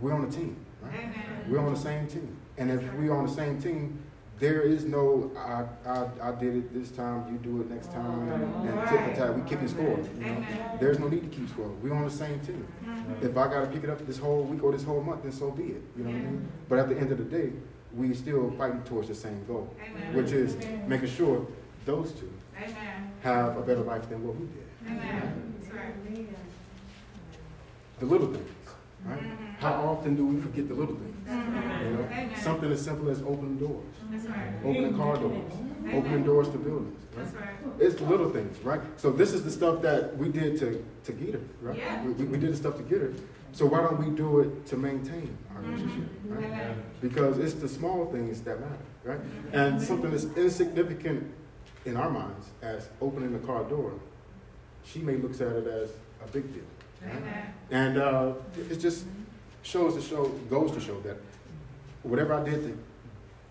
[0.02, 0.94] we're on a team, right?
[0.94, 1.16] Amen.
[1.50, 2.38] We're on the same team.
[2.58, 4.02] And if we're on the same team,
[4.40, 8.32] there is no I, I, I did it this time, you do it next time,
[8.32, 9.36] and tip for tat.
[9.36, 10.00] We keep score.
[10.18, 10.46] You know?
[10.80, 11.68] There's no need to keep score.
[11.68, 12.66] We're on the same team.
[12.86, 13.26] Mm-hmm.
[13.26, 15.32] If I got to pick it up this whole week or this whole month, then
[15.32, 15.84] so be it.
[15.98, 16.52] You know what I mean?
[16.70, 17.52] But at the end of the day,
[17.94, 20.14] we still fighting towards the same goal, Amen.
[20.14, 20.56] which is
[20.88, 21.46] making sure
[21.86, 23.12] those two Amen.
[23.24, 24.66] have a better life than what we did.
[24.88, 25.56] Amen.
[28.00, 28.50] The little things,
[29.04, 29.20] right?
[29.20, 29.46] Mm-hmm.
[29.60, 31.19] How often do we forget the little things?
[31.30, 34.54] You know, something as simple as opening doors, right.
[34.66, 35.54] opening car doors,
[35.94, 37.04] opening doors to buildings.
[37.16, 37.26] Right?
[37.26, 37.56] That's right.
[37.80, 38.82] It's little things, right?
[38.98, 42.04] So this is the stuff that we did to, to get her, right?
[42.04, 43.14] We, we did the stuff to get her.
[43.52, 47.02] So why don't we do it to maintain our relationship, right?
[47.02, 49.20] Because it's the small things that matter, right?
[49.54, 51.32] And something that's insignificant
[51.86, 53.94] in our minds as opening the car door,
[54.84, 55.92] she may look at it as
[56.24, 56.64] a big deal.
[57.02, 57.46] Right?
[57.72, 59.06] And uh, it it just
[59.64, 61.18] shows to show, goes to show that
[62.04, 62.78] whatever I did to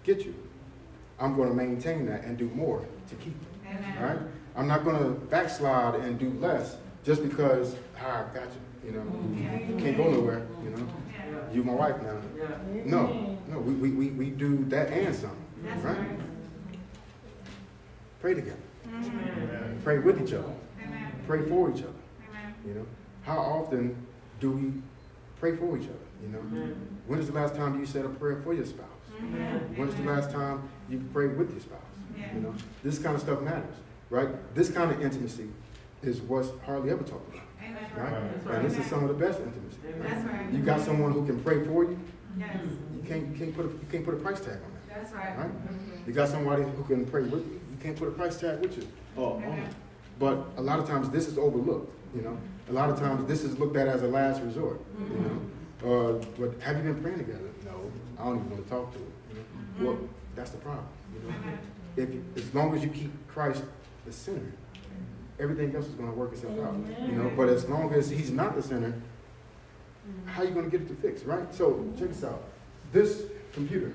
[0.04, 0.34] get you,
[1.20, 3.68] I'm going to maintain that and do more to keep it.
[3.76, 4.02] Amen.
[4.02, 4.18] Right?
[4.56, 8.90] I'm not going to backslide and do less just because ah, I got you.
[8.90, 9.04] You know,
[9.68, 10.46] you can't go nowhere.
[10.64, 11.52] You know, Yeah.
[11.52, 12.16] you my wife now.
[12.84, 15.36] No, no, we, we, we, we do that and some.
[15.62, 15.84] Right?
[15.84, 16.18] right.
[18.20, 18.56] Pray together.
[18.88, 19.82] Mhm.
[19.84, 20.52] Pray with each other.
[20.82, 21.12] Amen.
[21.26, 21.92] Pray for each other.
[22.30, 22.54] Amen.
[22.66, 22.86] You know,
[23.22, 23.94] how often
[24.40, 24.72] do we
[25.40, 26.06] pray for each other?
[26.22, 26.38] You know,
[27.06, 28.86] when is the last time you said a prayer for your spouse?
[29.20, 29.76] Mhm.
[29.76, 31.80] When is the last time you prayed with your spouse?
[32.16, 32.34] Yeah.
[32.34, 33.74] You know, this kind of stuff matters,
[34.10, 34.28] right?
[34.54, 35.48] This kind of intimacy
[36.02, 38.42] is what's hardly ever talked about, Amen.
[38.44, 38.56] right?
[38.56, 39.78] And this is some of the best intimacy.
[39.84, 40.02] right?
[40.10, 40.52] That's right.
[40.52, 41.98] You got someone who can pray for you.
[42.38, 42.56] Yes.
[42.94, 45.12] You can't, you can't put a, you can't put a price tag on that, That's
[45.12, 45.36] right.
[45.38, 45.50] right?
[46.06, 47.60] You got somebody who can pray with you.
[47.70, 48.86] You can't put a price tag with you.
[49.16, 49.68] Oh, on.
[50.18, 51.92] But a lot of times this is overlooked.
[52.14, 52.38] You know,
[52.68, 54.80] a lot of times this is looked at as a last resort.
[54.98, 55.88] You mm-hmm.
[55.88, 57.50] know, uh, but have you been praying together?
[57.64, 59.04] No, I don't even want to talk to it.
[59.30, 59.90] You know?
[59.90, 59.98] Well,
[60.34, 60.86] that's the problem.
[61.14, 61.34] You know,
[61.96, 63.62] if you, as long as you keep Christ
[64.04, 64.52] the center,
[65.38, 66.76] everything else is going to work itself out.
[67.06, 70.28] You know, but as long as He's not the center, mm-hmm.
[70.28, 71.52] how are you going to get it to fix, right?
[71.54, 72.44] So check this out.
[72.92, 73.92] This computer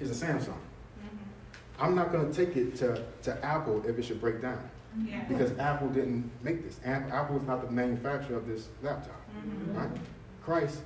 [0.00, 0.48] is a Samsung.
[0.48, 1.80] Mm-hmm.
[1.80, 4.58] I'm not gonna take it to, to Apple if it should break down.
[4.96, 5.24] Yeah.
[5.28, 6.80] Because Apple didn't make this.
[6.84, 9.76] Apple is not the manufacturer of this laptop, Mhm.
[9.76, 9.90] right?
[10.44, 10.82] Christ,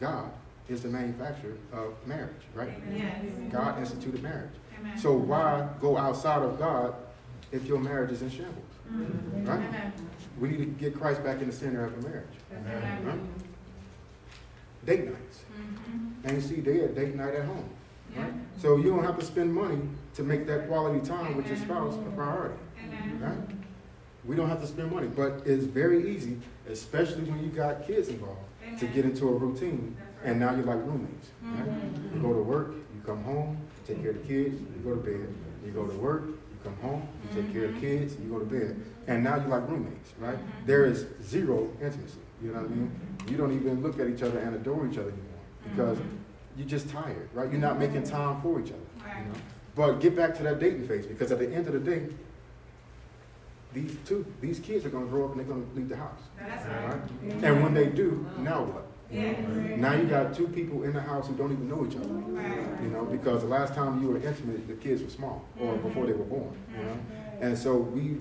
[0.00, 0.30] God,
[0.68, 2.70] is the manufacturer of marriage, right?
[2.92, 3.24] Yes.
[3.50, 4.50] God instituted marriage.
[4.78, 4.98] Amen.
[4.98, 6.94] So why go outside of God
[7.52, 8.56] if your marriage is in shambles?
[8.92, 9.46] Mhm.
[9.48, 9.58] Right?
[9.58, 9.92] Amen.
[10.38, 12.26] We need to get Christ back in the center of a marriage.
[12.52, 13.06] Amen.
[13.06, 13.18] Right?
[14.84, 15.44] Date nights.
[15.58, 16.12] Mhm.
[16.24, 17.64] And you see, they had date night at home.
[18.14, 18.22] Yeah.
[18.24, 18.32] Right?
[18.58, 19.80] So you don't have to spend money
[20.14, 22.54] to make that quality time with your spouse a priority.
[23.06, 23.20] Amen.
[23.20, 23.56] Right?
[24.24, 26.38] We don't have to spend money, but it's very easy,
[26.68, 28.40] especially when you got kids involved,
[28.80, 30.30] to get into a routine, right.
[30.30, 31.28] and now you're like roommates.
[31.42, 31.64] Right?
[31.68, 32.14] Mhm.
[32.14, 33.56] You go to work, you come home,
[33.88, 35.28] you take care of the kids, you go to bed.
[35.64, 38.40] You go to work, you come home, you take care of the kids, you go
[38.40, 40.36] to bed, and now you're like roommates, right?
[40.38, 40.66] Mhm.
[40.66, 42.18] There is zero intimacy.
[42.42, 42.90] You know what I mean?
[43.30, 46.04] You don't even look at each other and adore each other anymore because Mhm.
[46.56, 47.50] you're just tired, right?
[47.50, 48.80] You're not making time for each other.
[49.06, 49.18] Right.
[49.24, 49.38] You know?
[49.76, 52.08] But get back to that dating phase because at the end of the day,
[53.76, 55.96] these two, these kids are going to grow up and they're going to leave the
[55.96, 56.94] house, That's right?
[56.94, 57.44] right.
[57.44, 58.86] And when they do, now what?
[59.12, 59.38] Yes.
[59.76, 62.08] Now you got two people in the house who don't even know each other.
[62.08, 62.82] Right.
[62.82, 66.06] You know, because the last time you were intimate, the kids were small or before
[66.06, 66.56] they were born.
[66.76, 66.98] You know,
[67.42, 68.16] and so we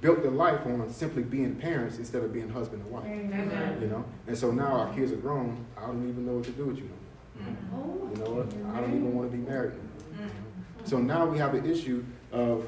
[0.00, 3.82] built the life on simply being parents instead of being husband and wife.
[3.82, 5.66] You know, and so now our kids are grown.
[5.76, 7.44] I don't even know what to do with you no
[7.80, 8.06] more.
[8.06, 8.16] Mhm.
[8.16, 8.76] You know what?
[8.76, 9.72] I don't even want to be married.
[9.72, 10.28] Mhm.
[10.84, 12.64] So now we have an issue of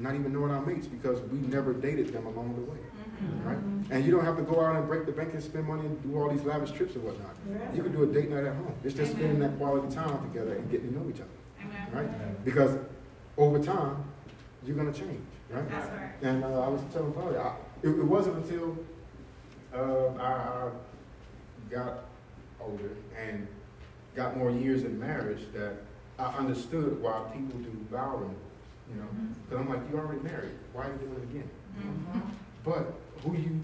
[0.00, 2.78] not even knowing our mates because we never dated them along the way.
[3.22, 3.46] Mhm.
[3.46, 3.58] Right?
[3.90, 6.02] And you don't have to go out and break the bank and spend money and
[6.02, 7.34] do all these lavish trips and whatnot.
[7.74, 8.74] You can do a date night at home.
[8.84, 11.30] It's just spending that quality time together and getting to know each other.
[11.62, 11.88] Amen.
[11.92, 12.44] Right?
[12.44, 12.78] Because
[13.38, 14.04] over time,
[14.64, 15.22] you're going to change.
[15.50, 15.68] Right?
[15.70, 16.10] That's right.
[16.22, 18.76] And uh, I was telling Polly, I, it, it wasn't until
[19.72, 20.70] uh, I, I
[21.70, 22.04] got
[22.60, 23.46] older and
[24.14, 25.74] got more years in marriage that
[26.18, 28.36] I understood why people do vow renewals.
[28.90, 29.08] You know,
[29.48, 30.52] because I'm like, you already married.
[30.72, 31.50] Why are you doing it again?
[31.80, 32.22] Mhm.
[32.64, 33.60] But who you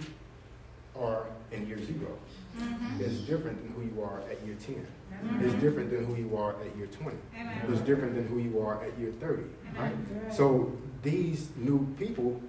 [0.99, 2.19] are in year zero
[2.59, 3.01] Mhm.
[3.01, 4.87] is different than who you are at year 10.
[5.25, 5.43] Mhm.
[5.43, 7.17] It's different than who you are at year 20.
[7.35, 7.59] Amen.
[7.71, 9.45] It's different than who you are at year 30.
[9.79, 9.93] Right?
[9.93, 10.33] Amen.
[10.33, 12.41] So these new people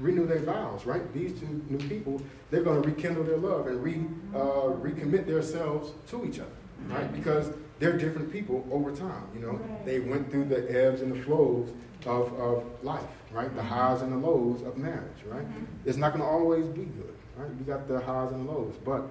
[0.00, 1.12] renew their vows, right?
[1.14, 5.92] These two new people, they're going to rekindle their love and re, uh, recommit themselves
[6.08, 6.50] to each other,
[6.90, 7.12] right?
[7.12, 9.60] Because they're different people over time, you know?
[9.84, 11.70] They went through the ebbs and the flows
[12.06, 13.02] of, of life,
[13.32, 13.54] right?
[13.54, 15.44] The highs and the lows of marriage, right?
[15.46, 15.66] Mhm.
[15.84, 17.48] It's not going to always be good, right?
[17.56, 19.02] We got the highs and the lows, but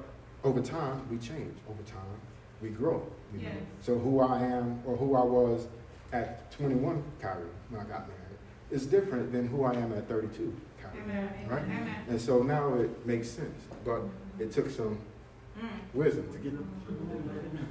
[0.43, 1.55] over time, we change.
[1.69, 2.17] Over time,
[2.61, 3.05] we grow.
[3.33, 3.49] You know?
[3.81, 5.67] So who I am or who I was
[6.11, 8.37] at 21, Kyrie, when I got married,
[8.71, 11.01] is different than who I am at 32, Kyrie.
[11.03, 11.29] Amen.
[11.49, 11.63] Right?
[11.63, 11.87] Amen.
[12.09, 14.01] And so now it makes sense, but
[14.39, 14.97] it took some
[15.59, 15.67] Mm.
[15.93, 17.63] wisdom to get there.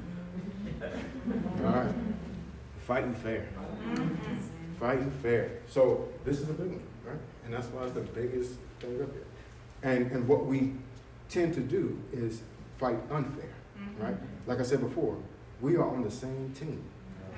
[1.64, 1.94] All right?
[2.86, 3.48] Fighting fair.
[4.80, 5.50] Fighting fair.
[5.68, 7.18] So this is a big one, right?
[7.44, 9.24] And that's why it's the biggest thing up here.
[9.82, 10.72] And, and what we
[11.28, 12.42] tend to do is
[12.78, 13.50] fight unfair,
[13.98, 14.16] right?
[14.46, 15.16] Like I said before,
[15.60, 16.82] we are on the same team.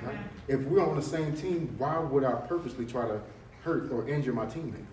[0.01, 0.17] Right?
[0.47, 3.21] If we're on the same team, why would I purposely try to
[3.63, 4.85] hurt or injure my teammate?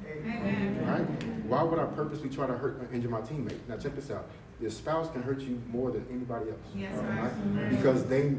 [0.87, 1.05] Right?
[1.47, 3.59] Why would I purposely try to hurt or injure my teammate?
[3.69, 4.27] Now check this out.
[4.63, 6.61] Your spouse can hurt you more than anybody else.
[6.73, 7.33] Yes, right?
[7.53, 7.71] right.
[7.71, 8.37] Because they,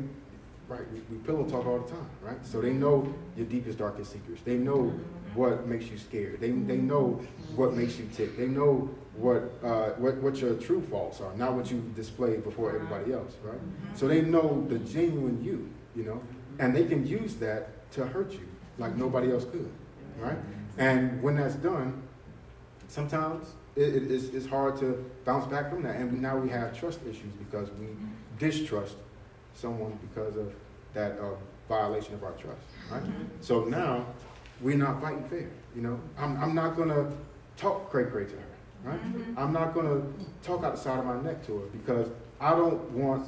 [0.69, 2.37] right, we, we pillow talk all the time, right?
[2.45, 4.41] So they know your deepest, darkest secrets.
[4.45, 4.97] They know
[5.33, 6.39] what makes you scared.
[6.39, 7.21] They, they know
[7.57, 8.37] what makes you tick.
[8.37, 12.73] They know what, uh, what, what your true faults are, not what you display before
[12.73, 13.59] everybody else, right?
[13.93, 16.23] So they know the genuine you, you know,
[16.57, 18.47] and they can use that to hurt you
[18.77, 19.69] like nobody else could,
[20.19, 20.37] right?
[20.77, 22.01] And when that's done,
[22.87, 25.95] sometimes it, it- it's, it's hard to bounce back from that.
[25.95, 28.05] And we, now we have trust issues because we mm-hmm.
[28.39, 28.95] distrust
[29.55, 30.53] someone because of
[30.93, 31.35] that uh,
[31.69, 32.61] violation of our trust,
[32.91, 33.03] right?
[33.03, 33.23] Mm-hmm.
[33.41, 34.05] So now
[34.61, 35.99] we're not fighting fair, you know.
[36.17, 37.11] I'm, I'm not gonna
[37.57, 38.45] talk cray cray to her,
[38.83, 39.13] right?
[39.15, 39.37] Mhm.
[39.37, 40.01] I'm not gonna
[40.43, 42.09] talk out the side of my neck to her because
[42.39, 43.27] I don't want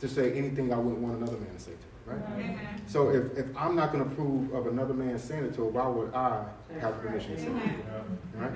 [0.00, 2.26] to say anything I wouldn't want another man to say to her, right?
[2.34, 2.54] Amen.
[2.56, 2.86] Mm-hmm.
[2.86, 5.86] So if, if I'm not gonna approve of another man saying it to her, why
[5.86, 6.44] would I
[6.80, 7.52] have permission to say it?
[7.52, 8.18] Amen.
[8.34, 8.52] Right?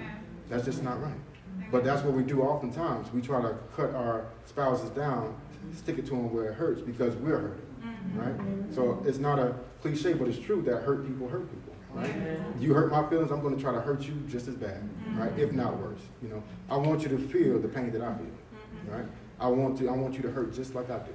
[0.52, 0.64] Amen.
[0.64, 1.70] That's just not right.
[1.70, 3.12] But that's what we do oftentimes.
[3.12, 5.34] We try to cut our spouses down,
[5.74, 8.18] stick it to them where it hurts because we're hurting, Mhm.
[8.20, 8.74] right?
[8.74, 12.14] So it's not a cliche, but it's true that hurt people hurt people, right?
[12.60, 14.82] You hurt my feelings, I'm going to try to hurt you just as bad,
[15.16, 15.32] right?
[15.38, 16.00] If not worse.
[16.22, 18.92] You know, I want you to feel the pain that I feel, Mhm.
[18.92, 19.06] right?
[19.40, 21.12] I want to, I want you to hurt just like I do.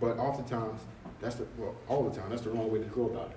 [0.00, 0.80] But oftentimes,
[1.20, 3.36] that's the well, all the time, that's the wrong way to go about it.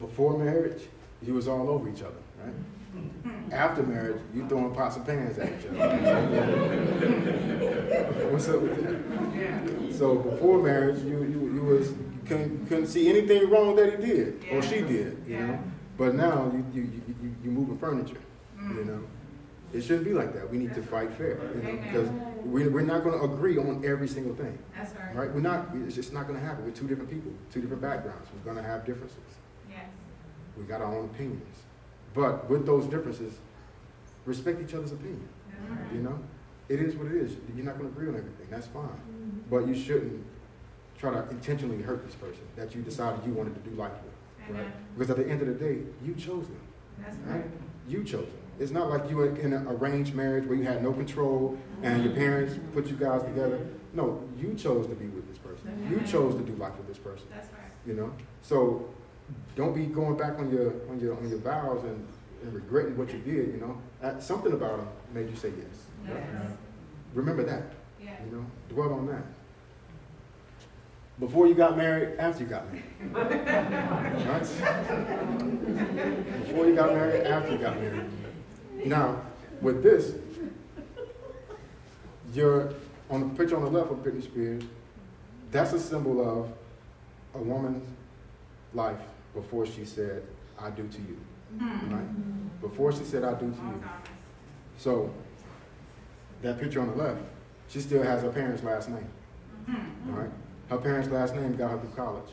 [0.00, 0.88] Before marriage,
[1.26, 2.14] you was all over each other,
[2.44, 2.54] right?
[3.52, 5.78] After marriage, you throwing pots and pans at each other.
[8.30, 9.94] What's up with that?
[9.96, 14.06] So before marriage, you you, you was you couldn't, couldn't see anything wrong that he
[14.06, 15.46] did or she did, you Yeah.
[15.46, 15.58] know.
[15.96, 18.20] But now you you you, you, you moving furniture,
[18.60, 18.76] Mm.
[18.76, 19.00] you know.
[19.72, 20.48] It shouldn't be like that.
[20.50, 22.08] We need to fight fair, you know, because
[22.44, 25.16] we, we're not going to agree on every single thing, That's right.
[25.16, 25.32] right?
[25.34, 25.68] We're not.
[25.84, 26.64] It's just not going to happen.
[26.64, 28.28] We're two different people, two different backgrounds.
[28.32, 29.18] We're going to have differences.
[30.56, 31.56] We got our own opinions,
[32.14, 33.34] but with those differences,
[34.24, 35.28] respect each other's opinion.
[35.68, 35.78] Right.
[35.92, 36.18] You know,
[36.68, 37.36] it is what it is.
[37.56, 38.46] You're not going to agree on everything.
[38.50, 38.84] That's fine.
[38.84, 39.38] Mm-hmm.
[39.50, 40.24] But you shouldn't
[40.98, 44.56] try to intentionally hurt this person that you decided you wanted to do life with.
[44.56, 44.60] Right?
[44.62, 44.72] Amen.
[44.96, 46.60] Because at the end of the day, you chose them.
[46.98, 47.36] That's Right?
[47.36, 47.44] right.
[47.88, 48.38] You chose them.
[48.60, 52.04] It's not like you were in an arranged marriage where you had no control and
[52.04, 53.66] your parents put you guys together.
[53.92, 55.86] No, you chose to be with this person.
[55.90, 57.26] You chose to do life with this person.
[57.30, 57.60] That's right.
[57.86, 58.88] You know, so
[59.56, 62.06] don't be going back on your on your on your vows and,
[62.42, 63.54] and regretting what you did.
[63.54, 65.86] You know, Uh, something about them made you say yes.
[66.06, 66.50] Yes.
[67.14, 67.62] Remember that.
[68.02, 68.20] Yes.
[68.24, 69.22] You know, dwell on that.
[71.20, 72.84] Before you got married, after you got married.
[74.28, 74.40] right?
[76.46, 78.10] Before you got married, after you got married.
[78.84, 79.22] Now,
[79.62, 80.16] with this,
[82.34, 82.74] you're
[83.10, 84.64] on the picture on the left of Britney Spears.
[85.52, 86.52] That's a symbol of
[87.34, 87.86] a woman's
[88.74, 88.98] life
[89.34, 90.22] before she said,
[90.58, 91.18] I do to you.
[91.58, 91.94] Hmm.
[91.94, 92.60] Right?
[92.60, 93.82] Before she said, I do to you.
[94.78, 95.12] So,
[96.42, 97.20] that picture on the left,
[97.68, 99.06] she still has her parents' last name.
[99.68, 100.30] All right?
[100.70, 102.30] Her parents' last name got her through college.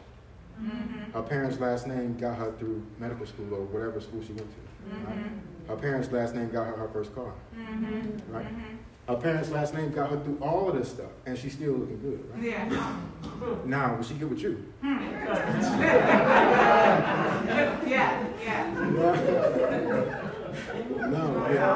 [0.62, 1.12] Mhm.
[1.14, 4.96] Her parents' last name got her through medical school or whatever school she went to.
[5.08, 5.18] Right?
[5.18, 5.40] Mhm.
[5.68, 7.34] Her parents' last name got her her first car.
[7.58, 8.20] Mhm.
[8.30, 8.46] Right?
[9.08, 12.00] Her parents' last name got her through all of this stuff, and she's still looking
[12.02, 12.24] good.
[12.34, 12.44] Right?
[12.44, 12.96] Yeah.
[13.66, 14.64] Now, when she get with you,
[17.84, 18.72] Yeah, yeah.
[21.10, 21.72] no, yeah.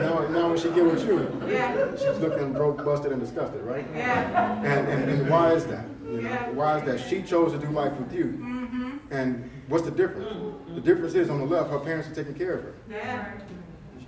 [0.00, 1.90] now, now when she get with you, Yeah.
[1.96, 3.86] she's looking broke, busted, and disgusted, right?
[3.94, 4.56] Yeah.
[4.64, 5.84] And, and, and why is that?
[6.04, 6.50] You know, Yeah.
[6.50, 7.08] why is that?
[7.08, 8.24] She chose to do life with you.
[8.24, 8.90] Mm-hmm.
[9.10, 10.34] And what's the difference?
[10.74, 12.74] The difference is on the left, her parents are taking care of her.
[12.90, 13.32] Yeah.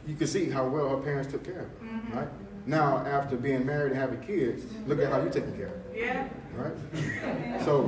[0.07, 2.17] You can see how well her parents took care of her, Mhm.
[2.17, 2.29] right?
[2.67, 5.97] Now, after being married and having kids, look at how you're taking care of her,
[5.97, 6.29] Yeah.
[6.57, 7.61] right?
[7.65, 7.83] So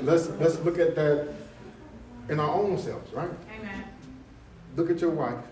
[0.00, 1.28] let's let's look at that
[2.28, 3.28] in our own selves, right?
[3.58, 3.84] Amen.
[4.76, 5.44] Look at your wife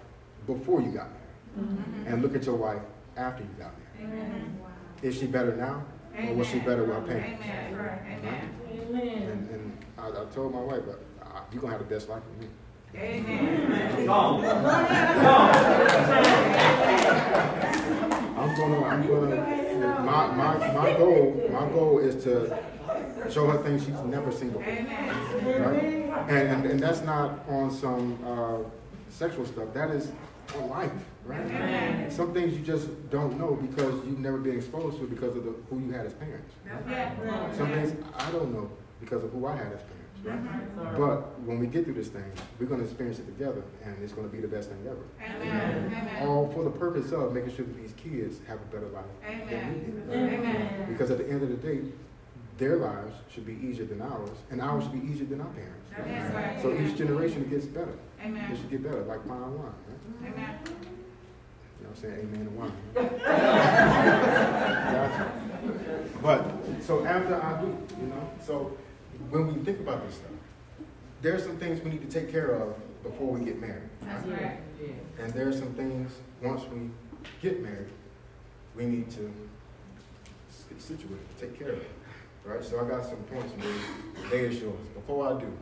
[0.47, 1.69] before you got married,
[2.07, 2.13] Mhm.
[2.13, 2.83] and look at your wife
[3.17, 4.15] after you got married.
[4.15, 4.59] Amen.
[5.03, 5.85] Is she better now,
[6.29, 7.43] or was she better with her parents?
[7.45, 8.51] Amen.
[8.71, 9.23] Amen.
[9.31, 10.83] And, and I, I told my wife,
[11.23, 12.49] uh, you're gonna have the best life with me.
[12.95, 14.09] Amen.
[18.36, 19.36] I'm gonna, I'm gonna,
[20.05, 22.59] my, my, my goal, my goal is to
[23.30, 25.82] show her things she's never seen before, right?
[26.28, 28.59] And, and, and that's not on some, uh,
[29.11, 30.11] sexual stuff, that is
[30.57, 30.91] on life,
[31.26, 31.41] right?
[31.41, 32.11] Amen.
[32.11, 35.55] Some things you just don't know because you've never been exposed to because of the,
[35.68, 36.55] who you had as parents.
[36.88, 37.53] Yeah.
[37.57, 38.70] Some things I don't know
[39.01, 40.39] because of who I had as parents, right?
[40.39, 40.97] Mm-hmm.
[40.97, 44.29] But when we get through this thing, we're gonna experience it together and it's gonna
[44.29, 45.05] be the best thing ever.
[45.23, 45.87] Amen.
[45.87, 46.27] Amen.
[46.29, 49.39] All for the purpose of making sure that these kids have a better life than
[49.39, 50.07] we Amen.
[50.09, 50.14] did.
[50.14, 50.87] Amen.
[50.89, 51.81] Because at the end of the day,
[52.59, 55.91] their lives should be easier than ours, and ours should be easier than our parents.
[55.99, 56.35] right?
[56.35, 56.61] Right.
[56.62, 57.95] So each generation gets better.
[58.23, 58.53] Amen.
[58.53, 60.33] It should get better, like fine wine, right?
[60.33, 60.59] Amen.
[60.66, 62.21] You know what I'm saying?
[62.21, 62.73] Amen to wine.
[64.95, 65.33] Gotcha.
[66.23, 68.77] But, so after I do, you know, so
[69.29, 70.31] when we think about this stuff,
[71.23, 73.89] there's some things we need to take care of before we get married.
[74.03, 74.59] That's right.
[74.81, 75.25] Yeah.
[75.25, 76.12] And there are some things,
[76.43, 76.89] once we
[77.43, 77.89] get married,
[78.75, 79.31] we need to
[80.49, 81.91] s- get situated, take care of it.
[82.45, 82.64] Right?
[82.64, 84.31] So I got some points for you.
[84.31, 84.81] They is yours.
[84.95, 85.53] Before I do,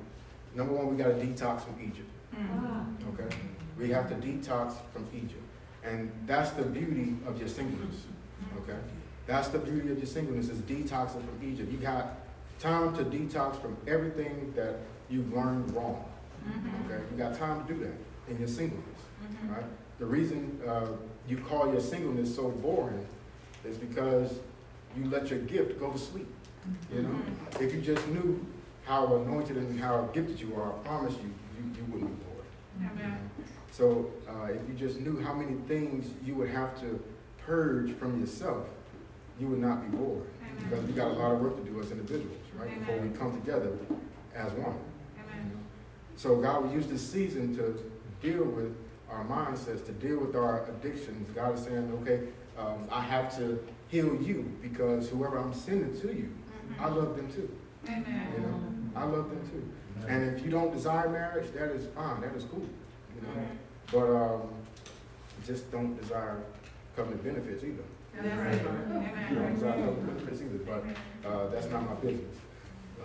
[0.55, 2.09] number one, we got to detox from Egypt.
[2.37, 2.95] Mm.
[3.15, 3.37] Okay?
[3.79, 5.43] We have to detox from Egypt.
[5.85, 8.05] And that's the beauty of your singleness.
[8.63, 8.79] Okay?
[9.27, 11.71] That's the beauty of your singleness is detoxing from Egypt.
[11.73, 12.15] You got
[12.59, 14.77] time to detox from everything that
[15.09, 16.05] you've learned wrong.
[16.47, 16.85] Mhm.
[16.91, 17.03] Okay?
[17.11, 17.95] You got time to do that
[18.33, 18.85] in your singleness
[19.23, 19.55] Mhm.
[19.55, 19.65] right?
[19.99, 20.87] The reason uh,
[21.29, 23.07] you call your singleness so boring
[23.65, 24.39] is because
[24.97, 26.29] you let your gift go to sleep.
[26.93, 27.15] You know,
[27.61, 28.45] if you just knew
[28.85, 33.19] how anointed and how gifted you are, I promise you, you, you wouldn't be bored.
[33.71, 37.01] So uh, if you just knew how many things you would have to
[37.47, 38.67] purge from yourself,
[39.39, 40.27] you would not be bored.
[40.59, 42.79] Because we got a lot of work to do as individuals, right?
[42.79, 43.73] Before we come together
[44.35, 44.77] as one.
[45.25, 45.53] Amen.
[46.17, 47.79] So God will use this season to
[48.21, 48.77] deal with
[49.11, 51.29] our mindsets, to deal with our addictions.
[51.35, 52.21] God is saying, okay,
[52.59, 56.31] um, I have to heal you because whoever I'm sending to you,
[56.79, 56.97] I Mhm.
[56.97, 57.49] love them too.
[57.87, 58.61] You know,
[58.97, 60.07] I love them too.
[60.09, 62.21] And if you don't desire marriage, that is fine.
[62.21, 62.67] That is cool.
[63.15, 63.47] You know,
[63.93, 64.43] but um,
[65.47, 66.43] just don't desire
[66.95, 67.83] covenant benefits either.
[68.23, 69.31] That's right.
[69.31, 69.55] You don't Amen.
[69.55, 72.37] desire benefits either, but, uh, that's not my business.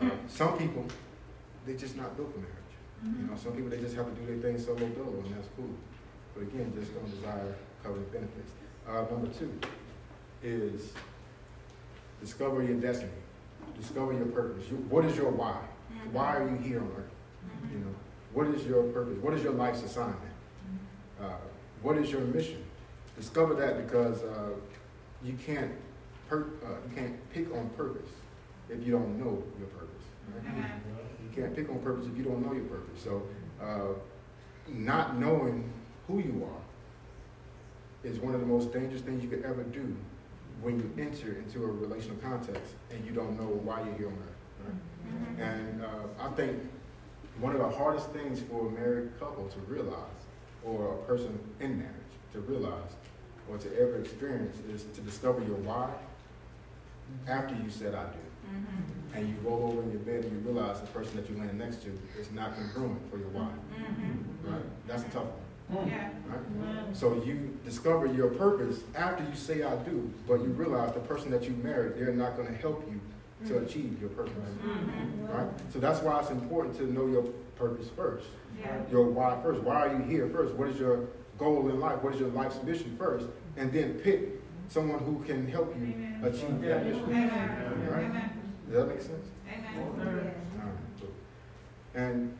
[0.01, 0.85] Uh, some people,
[1.65, 2.57] they just not built for marriage.
[3.03, 5.49] You know, some people, they just have to do their thing solo dolo, and that's
[5.57, 5.69] cool.
[6.33, 7.53] But again, just don't desire
[7.83, 8.51] covenant benefits.
[8.87, 9.51] Uh, number two
[10.41, 10.93] is
[12.21, 13.11] discover your destiny.
[13.79, 14.65] Discover your purpose.
[14.69, 15.57] You, what is your why?
[16.11, 17.11] Why are you here on earth?
[17.71, 17.95] You know,
[18.33, 19.17] what is your purpose?
[19.21, 20.19] What is your life's assignment?
[21.21, 21.25] Uh,
[21.81, 22.63] what is your mission?
[23.17, 24.49] Discover that because uh,
[25.23, 25.71] you can't
[26.27, 28.09] per, uh, you can't pick on purpose
[28.69, 30.03] if you don't know your purpose.
[30.33, 30.71] Right?
[31.23, 33.03] You can't pick on purpose if you don't know your purpose.
[33.03, 33.23] So,
[33.61, 33.93] uh,
[34.67, 35.71] not knowing
[36.07, 39.95] who you are is one of the most dangerous things you could ever do
[40.61, 44.13] when you enter into a relational context and you don't know why you're here on
[44.13, 44.77] earth.
[45.37, 45.45] Right?
[45.45, 45.87] And uh,
[46.19, 46.57] I think
[47.39, 49.97] one of the hardest things for a married couple to realize,
[50.63, 51.93] or a person in marriage
[52.33, 52.91] to realize,
[53.49, 55.89] or to ever experience, is to discover your why
[57.27, 58.19] after you said I do.
[58.49, 59.17] Mm-hmm.
[59.17, 61.57] And you roll over in your bed and you realize the person that you're laying
[61.57, 61.89] next to
[62.19, 63.49] is not congruent for your why.
[63.77, 64.51] Mm-hmm.
[64.51, 64.87] Right?
[64.87, 65.25] That's a tough
[65.69, 65.85] one.
[65.85, 65.89] Mm.
[65.89, 66.09] Yeah.
[66.27, 66.39] Right?
[66.39, 66.93] Mm-hmm.
[66.93, 71.31] So you discover your purpose after you say I do, but you realize the person
[71.31, 72.99] that you married, they're not going to help you
[73.47, 73.65] to mm.
[73.65, 74.33] achieve your purpose.
[75.29, 75.47] Right?
[75.71, 77.23] So that's why it's important to know your
[77.55, 78.27] purpose first.
[78.59, 78.81] Yeah.
[78.91, 79.61] Your why first.
[79.61, 80.53] Why are you here first?
[80.55, 81.07] What is your
[81.37, 82.01] goal in life?
[82.01, 83.27] What is your life's mission first?
[83.57, 87.03] And then pick someone who can help you achieve that mission.
[87.03, 87.87] Amen.
[87.89, 88.05] Right?
[88.05, 88.53] Amen.
[88.69, 89.27] Does that make sense?
[89.47, 89.99] Amen.
[89.99, 91.09] All right, cool.
[91.93, 92.35] And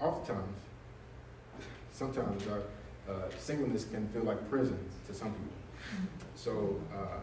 [0.00, 0.58] oftentimes,
[1.92, 2.62] sometimes our
[3.12, 5.52] uh, singleness can feel like prison to some people.
[6.34, 7.20] So uh,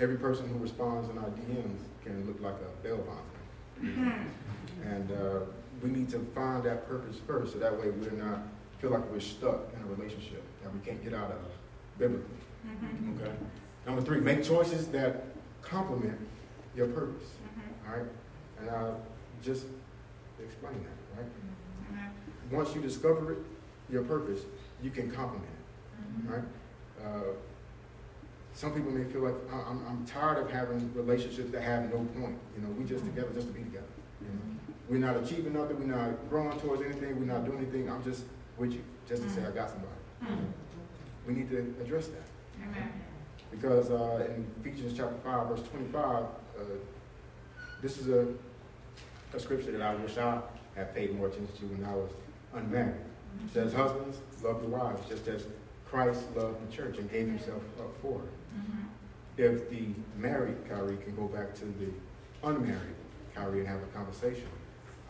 [0.00, 4.30] every person who responds in our DMs can look like a bail bondsman.
[4.84, 5.40] And uh,
[5.82, 8.40] we need to find that purpose first, so that way we're not
[8.78, 11.38] feel like we're stuck in a relationship that we can't get out of
[11.98, 12.28] biblically.
[12.66, 13.20] Mm-hmm.
[13.22, 13.32] Okay.
[13.86, 15.24] Number three, make choices that
[15.62, 16.18] complement
[16.76, 17.26] your purpose.
[17.26, 17.90] Mm-hmm.
[17.90, 18.06] All right,
[18.60, 19.00] and I'll
[19.42, 19.66] just
[20.44, 21.20] explain that.
[21.22, 21.30] Right.
[21.92, 22.56] Mm-hmm.
[22.56, 23.38] Once you discover it,
[23.90, 24.42] your purpose,
[24.82, 26.30] you can complement it.
[26.30, 26.44] Right.
[27.04, 27.32] Uh,
[28.54, 31.98] some people may feel like "I- I'm, I'm tired of having relationships that have no
[32.20, 32.36] point.
[32.56, 33.86] You know, we just together just to be together.
[34.20, 34.34] You know,
[34.88, 35.78] we're not achieving nothing.
[35.78, 37.18] We're not growing towards anything.
[37.20, 37.90] We're not doing anything.
[37.90, 38.24] I'm just
[38.58, 40.42] with you, just to say I got somebody.
[41.26, 42.22] We need to address that.
[42.62, 42.92] Amen.
[43.50, 46.26] Because uh, in Ephesians chapter 5, verse 25, uh,
[47.80, 48.26] this is a,
[49.34, 50.40] a scripture that I wish I
[50.74, 52.10] had paid more attention to when I was
[52.54, 52.94] unmarried.
[53.46, 55.46] It says, Husbands, love your wives, just as
[55.88, 58.28] Christ loved the church and gave himself up for her.
[59.36, 59.86] If the
[60.16, 61.90] married Kyrie can go back to the
[62.42, 62.96] unmarried
[63.34, 64.48] Kyrie and have a conversation,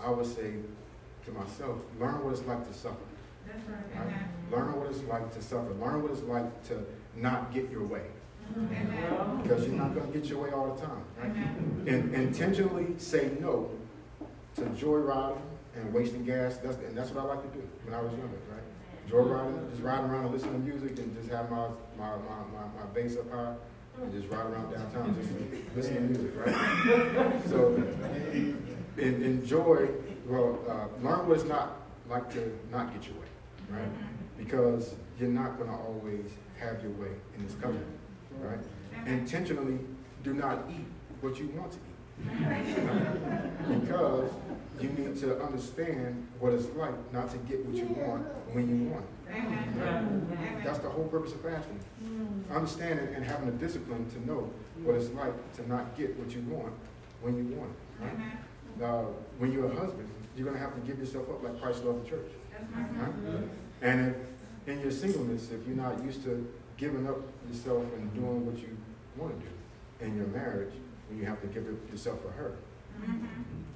[0.01, 0.55] I would say
[1.25, 2.97] to myself, learn what it's like to suffer.
[3.49, 4.07] That's right.
[4.07, 4.15] Right?
[4.51, 5.73] Learn what it's like to suffer.
[5.75, 6.85] Learn what it's like to
[7.17, 8.03] not get your way.
[9.43, 11.03] Because you're not going to get your way all the time.
[11.21, 11.93] Right?
[11.93, 13.71] And intentionally say no
[14.57, 15.41] to joyriding
[15.75, 16.57] and wasting gas.
[16.59, 18.63] That's and that's what I like to do when I was younger, right?
[19.11, 21.69] Joyriding, just riding around and listening to music and just have my
[21.99, 22.17] my, my,
[22.55, 23.55] my, my bass up high
[24.03, 25.31] and just ride around downtown just
[25.77, 27.49] listening to music, right?
[27.49, 27.75] So
[28.99, 29.89] en- enjoy,
[30.27, 33.28] well, uh, learn what it's not like to not get your way,
[33.71, 33.83] right?
[33.83, 34.45] Mm-hmm.
[34.45, 37.87] Because you're not going to always have your way in this covenant,
[38.35, 38.49] mm-hmm.
[38.49, 38.59] right?
[38.59, 39.09] Mm-hmm.
[39.09, 39.79] Intentionally
[40.23, 40.87] do not eat
[41.21, 41.85] what you want to eat.
[43.81, 44.31] Because
[44.81, 48.91] you need to understand what it's like not to get what you want when you
[48.91, 49.35] want it.
[49.35, 50.63] Amen.
[50.65, 51.79] That's the whole purpose of fasting.
[52.03, 52.55] Mm.
[52.55, 54.51] Understanding and having the discipline to know
[54.83, 56.73] what it's like to not get what you want
[57.21, 58.05] when you want it.
[58.05, 58.13] Right?
[58.15, 58.39] Amen.
[58.83, 61.85] Uh, when you're a husband, you're going to have to give yourself up like Christ
[61.85, 62.31] loved the church.
[62.59, 63.49] That's Right?
[63.83, 64.17] And if
[64.67, 66.47] in your singleness, if you're not used to
[66.77, 67.17] giving up
[67.49, 68.77] yourself and doing what you
[69.17, 70.73] want to do in your marriage,
[71.09, 72.53] when you have to give it yourself for her
[73.01, 73.21] Mhm.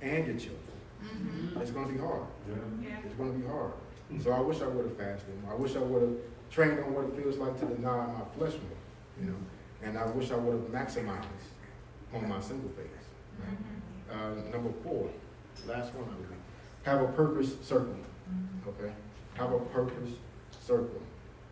[0.03, 0.59] and your children,
[1.03, 1.61] Mhm.
[1.61, 2.27] it's going to be hard.
[2.49, 2.99] Yeah.
[3.05, 3.73] It's going to be hard.
[4.21, 5.35] So I wish I would have fasted.
[5.49, 6.17] I wish I would have
[6.51, 8.79] trained on what it feels like to deny my flesh more,
[9.21, 9.37] you know.
[9.83, 11.25] And I wish I would have maximized
[12.13, 12.87] on my single phase.
[14.11, 15.09] Uh, number four,
[15.67, 16.29] last one I believe.
[16.83, 17.97] Have a purpose circle.
[18.67, 18.93] Okay?
[19.35, 20.11] Have a purpose
[20.61, 21.01] circle.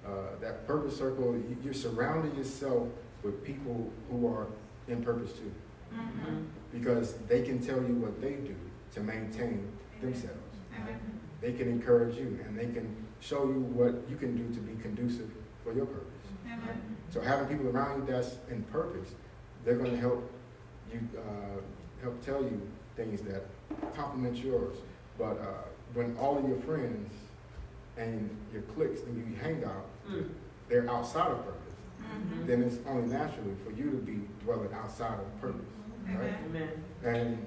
[0.06, 0.10] Uh,
[0.40, 2.88] that purpose circle, you- you're surrounding yourself
[3.22, 4.46] with people who are
[4.88, 5.52] in purpose too.
[5.94, 6.44] Mhm.
[6.72, 8.54] Because they can tell you what they do
[8.92, 9.66] to maintain
[10.00, 10.38] themselves.
[10.80, 10.98] Amen.
[11.40, 14.80] They can encourage you and they can show you what you can do to be
[14.80, 15.30] conducive
[15.64, 16.06] for your purpose.
[16.46, 16.96] Amen.
[17.10, 19.14] So having people around you that's in purpose,
[19.64, 20.30] they're going to help
[20.92, 21.60] you uh,
[22.02, 22.60] help tell you
[22.96, 23.44] things that
[23.94, 24.76] complement yours.
[25.18, 25.64] But uh,
[25.94, 27.12] when all of your friends
[27.96, 30.28] and your cliques and you hang out, mm.
[30.68, 31.60] they're outside of purpose.
[32.00, 32.46] Mm-hmm.
[32.46, 35.60] then it's only naturally for you to be dwelling outside of purpose,
[36.08, 36.34] right?
[36.46, 36.70] Amen.
[37.04, 37.46] And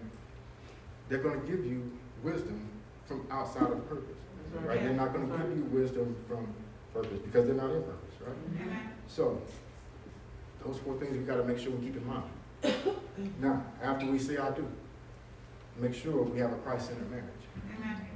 [1.10, 1.91] they're going to give you
[2.24, 2.70] wisdom
[3.06, 4.16] from outside of purpose,
[4.54, 4.82] That's right?
[4.82, 6.48] They're not going to give you wisdom from
[6.94, 8.36] purpose because they're not in purpose, right?
[9.08, 9.41] So,
[10.66, 12.24] those four things we got to make sure we keep in mind.
[13.41, 14.66] Now, after we say I do,
[15.78, 17.26] make sure we have a Christ-centered marriage.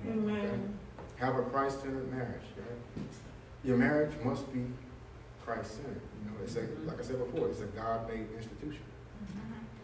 [0.06, 0.78] Amen.
[1.18, 3.04] Have a Christ-centered marriage, right?
[3.64, 4.66] Your marriage must be
[5.44, 6.02] Christ-centered.
[6.24, 8.84] You know, it's a, like I said before, it's a God-made institution.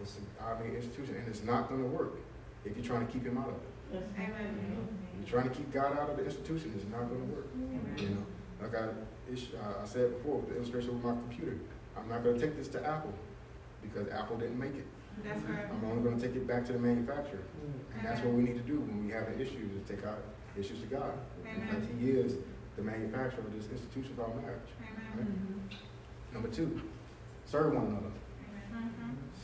[0.01, 2.13] It's a God-made institution, and it's not going to work
[2.65, 3.61] if you're trying to keep Him out of it.
[3.93, 4.77] Yes.
[5.19, 7.47] You're trying to keep God out of the institution, it's not going to work.
[8.01, 8.25] You know,
[8.61, 8.89] like I,
[9.31, 11.57] ish- uh, I said before, with the illustration with my computer,
[11.97, 13.13] I'm not going to take this to Apple
[13.81, 14.85] because Apple didn't make it.
[15.23, 15.65] That's right.
[15.69, 17.43] I'm only going to take it back to the manufacturer,
[17.97, 20.17] and that's what we need to do when we have an issue, is take our
[20.57, 22.35] issues to God, because He is
[22.75, 24.59] the manufacturer of this institution called marriage.
[25.15, 25.27] Right?
[26.33, 26.81] Number two,
[27.45, 28.11] serve one another.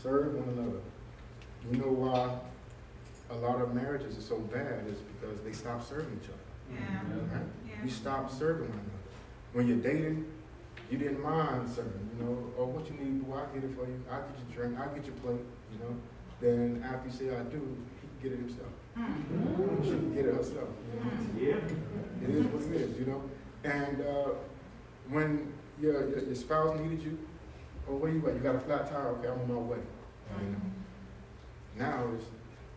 [0.02, 0.80] Serve one another.
[1.72, 2.40] You know why
[3.30, 6.40] a lot of marriages are so bad is because they stop serving each other.
[6.74, 7.38] Yeah.
[7.38, 7.46] Right?
[7.68, 7.84] Yeah.
[7.84, 9.04] You stop serving one another.
[9.54, 10.26] When you're dating,
[10.90, 13.86] you didn't mind serving, you know, or what you need, boy, I'll get it for
[13.86, 14.02] you.
[14.10, 15.96] I'll get your drink, I'll get your plate, you know.
[16.42, 17.60] Then after you say I do,
[18.02, 18.74] he can get it himself.
[19.84, 21.52] She can get it herself, you know.
[21.52, 22.28] Yeah.
[22.28, 23.24] It is what it is, you know.
[23.64, 24.30] And uh,
[25.10, 27.18] when your, your your spouse needed you,
[27.90, 28.36] oh, where you at?
[28.36, 29.08] You got a flat tire?
[29.18, 29.78] Okay, I'm on my way.
[30.42, 30.62] You know.
[31.78, 32.26] Now it's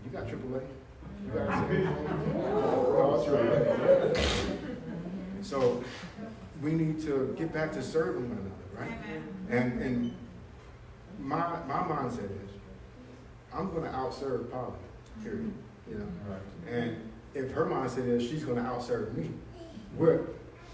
[0.04, 0.62] you got AAA.
[1.24, 1.48] You got
[2.96, 4.18] call AAA.
[5.42, 5.82] So
[6.62, 8.96] we need to get back to serving one another, right?
[9.50, 10.14] And and
[11.18, 12.41] my my mindset is
[13.54, 14.72] I'm going to outserve Polly.
[15.22, 15.52] Period.
[15.88, 15.92] Mm-hmm.
[15.92, 16.06] You know.
[16.70, 16.96] And
[17.34, 19.30] if her mindset is she's going to outserve me,
[19.96, 20.20] we're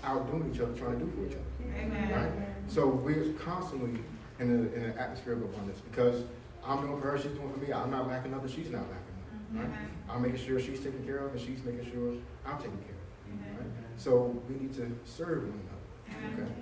[0.05, 2.11] outdoing each other, trying to do for each other, Amen.
[2.13, 2.33] right?
[2.69, 4.01] So we're constantly
[4.39, 6.25] in, a, in an atmosphere of abundance because
[6.65, 7.73] I'm doing for her, she's doing for me.
[7.73, 9.73] I'm not lacking nothing, she's not lacking nothing, mm-hmm.
[9.73, 9.91] right?
[10.09, 12.15] I'm making sure she's taken care of and she's making sure
[12.47, 13.71] I'm taken care of, right?
[13.97, 16.53] So we need to serve one another, okay?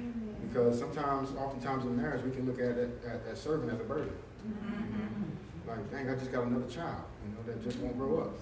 [0.48, 3.84] Because sometimes, oftentimes in marriage, we can look at it at, at serving as a
[3.84, 4.12] burden.
[4.46, 5.35] Mm-hmm.
[5.66, 8.38] Like, dang, I just got another child, you know, that just won't grow up.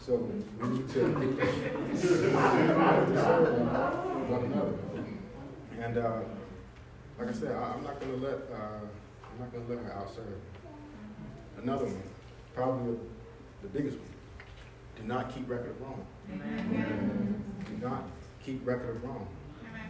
[0.00, 0.16] So
[0.60, 0.94] we need to
[1.96, 2.34] serve
[4.28, 4.74] one another.
[5.80, 6.20] And uh,
[7.18, 8.80] like I said, I, I'm not gonna let uh,
[9.22, 10.40] I'm not gonna let her outserve.
[11.62, 12.02] Another one,
[12.54, 12.96] probably
[13.62, 14.08] the biggest one.
[14.96, 16.04] Do not keep record of wrong.
[16.28, 18.04] Do not
[18.44, 19.28] keep record of wrong.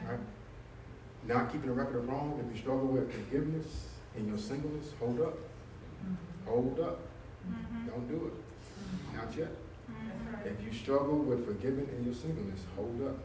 [0.07, 0.18] Right?
[1.26, 2.43] Not keeping a record of wrong.
[2.47, 3.86] If you struggle with forgiveness
[4.16, 5.39] in your singleness, hold up.
[6.47, 7.01] Hold up.
[7.47, 7.89] Mm-hmm.
[7.89, 8.35] Don't do it.
[8.35, 9.17] Mm-hmm.
[9.17, 9.49] Not yet.
[9.49, 10.49] Mm-hmm.
[10.49, 13.17] If you struggle with forgiving in your singleness, hold up.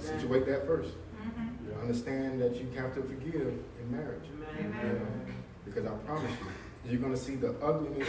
[0.00, 0.90] Situate that first.
[1.80, 3.34] Understand that you have to forgive
[3.80, 4.24] in marriage.
[4.58, 5.00] You know?
[5.64, 8.08] Because I promise you, you're going to see the ugliness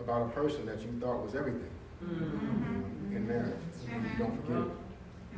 [0.00, 3.54] about a person that you thought was everything you know, in marriage.
[3.88, 4.70] When you don't forgive.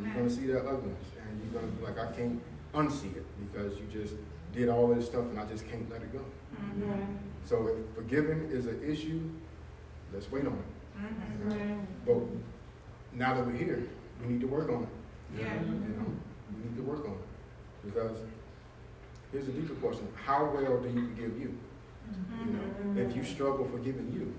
[0.03, 1.07] You're going to see that ugliness.
[1.29, 2.41] And you're going to be like, I can't
[2.75, 4.15] unsee it because you just
[4.53, 6.21] did all this stuff and I just can't let it go.
[7.47, 9.23] So if forgiving is an issue,
[10.13, 10.99] let's wait on it.
[10.99, 11.79] Mm-hmm.
[12.05, 12.17] But
[13.13, 13.89] now that we're here,
[14.21, 14.89] we need to work on it.
[15.39, 15.55] Yeah.
[15.55, 16.13] You know,
[16.51, 17.85] we need to work on it.
[17.85, 18.17] Because
[19.31, 20.09] here's a deeper question.
[20.25, 21.57] How well do you forgive you?
[22.45, 22.99] You know, mm-hmm.
[22.99, 24.35] if you struggle forgiving you,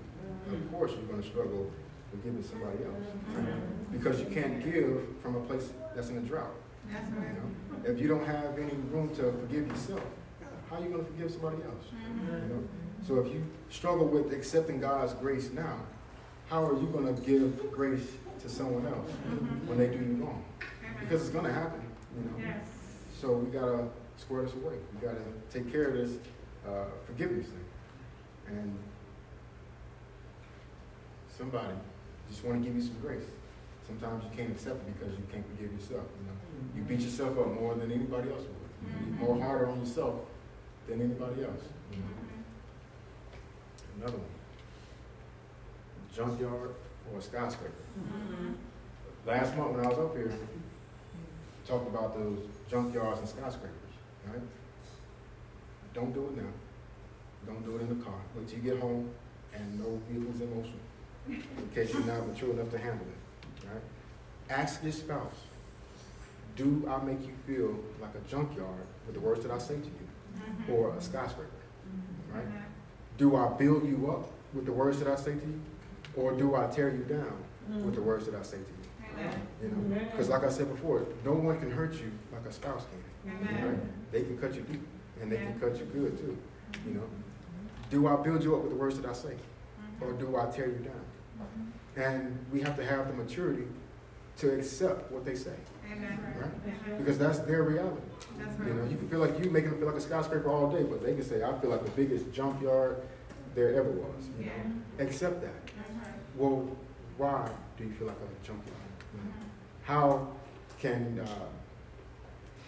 [0.46, 0.74] of mm-hmm.
[0.74, 1.70] course you're going to struggle
[2.10, 3.04] forgiving somebody else.
[3.90, 6.54] Because you can't give from a place that's in a drought.
[6.92, 7.90] That's You know?
[7.90, 10.02] If you don't have any room to forgive yourself,
[10.68, 11.84] how are you going to forgive somebody else?
[11.92, 12.62] You know?
[13.08, 15.80] So if you struggle with accepting God's grace now,
[16.50, 18.06] how are you going to give grace
[18.42, 19.66] to someone else mm-hmm.
[19.66, 20.44] when they do you wrong?
[20.60, 21.00] Mm-hmm.
[21.00, 21.80] Because it's going to happen,
[22.14, 22.48] you know.
[22.50, 22.68] Yes.
[23.18, 23.88] So we got to
[24.18, 24.74] square this away.
[24.92, 26.18] We got to take care of this
[26.68, 27.64] uh, forgiveness thing.
[28.48, 28.78] And
[31.34, 31.72] somebody
[32.28, 33.24] just want to give you some grace.
[33.86, 36.04] Sometimes you can't accept it because you can't forgive yourself.
[36.20, 36.76] You know, mm-hmm.
[36.76, 39.18] you beat yourself up more than anybody else would.
[39.18, 40.16] You're more harder on yourself
[40.86, 41.64] than anybody else.
[43.98, 44.26] Another one.
[46.14, 46.74] Junkyard
[47.12, 47.74] or a skyscraper.
[47.98, 48.52] Mm-hmm.
[49.26, 50.32] Last month when I was up here,
[51.66, 52.38] talked about those
[52.70, 53.94] junkyards and skyscrapers,
[54.26, 54.40] right?
[55.92, 56.52] Don't do it now.
[57.46, 58.20] Don't do it in the car.
[58.34, 59.10] Wait till you get home
[59.54, 60.80] and no vehicles in motion,
[61.28, 63.82] in case you're not mature enough to handle it, right?
[64.50, 65.34] Ask your spouse,
[66.56, 69.86] do I make you feel like a junkyard with the words that I say to
[69.86, 70.72] you, mm-hmm.
[70.72, 71.50] or a skyscraper,
[71.88, 72.38] mm-hmm.
[72.38, 72.46] right?
[73.18, 75.60] Do I build you up with the words that I say to you,
[76.16, 79.28] or do I tear you down with the words that I say to you?
[79.62, 82.84] You know, because like I said before, no one can hurt you like a spouse
[83.24, 83.68] can.
[83.68, 84.12] Right?
[84.12, 84.80] They can cut you deep.
[85.20, 86.38] and they can cut you good too,
[86.86, 87.02] you know.
[87.90, 90.06] Do I build you up with the words that I say, Mhm.
[90.06, 91.04] or do I tear you down?
[91.40, 92.00] Mhm.
[92.00, 93.66] And we have to have the maturity
[94.36, 95.58] to accept what they say, Amen.
[96.40, 96.50] Right?
[96.98, 98.00] Because that's their reality.
[98.38, 100.70] That's You know, you can feel like you making them feel like a skyscraper all
[100.70, 102.96] day, but they can say, I feel like the biggest junkyard
[103.54, 104.28] there ever was.
[104.38, 104.52] You know?
[104.98, 105.04] Yeah.
[105.04, 105.66] Accept that.
[105.66, 106.10] Mhm.
[106.36, 106.68] Well,
[107.16, 108.76] why do you feel like a junkyard?
[109.14, 109.26] You know?
[109.30, 109.84] Mhm.
[109.84, 110.28] How
[110.78, 111.46] can uh,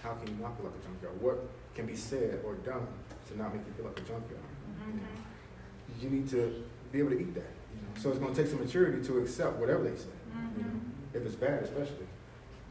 [0.03, 1.21] how can you not feel like a junkyard?
[1.21, 2.87] What can be said or done
[3.29, 4.43] to not make you feel like a junkyard?
[4.87, 4.99] You, know?
[4.99, 6.03] Mhm.
[6.03, 7.53] you need to be able to eat that.
[7.75, 8.01] You know?
[8.01, 10.09] So it's going to take some maturity to accept whatever they say.
[10.57, 10.71] You know?
[10.71, 10.81] Mhm.
[11.15, 12.07] If it's bad, especially.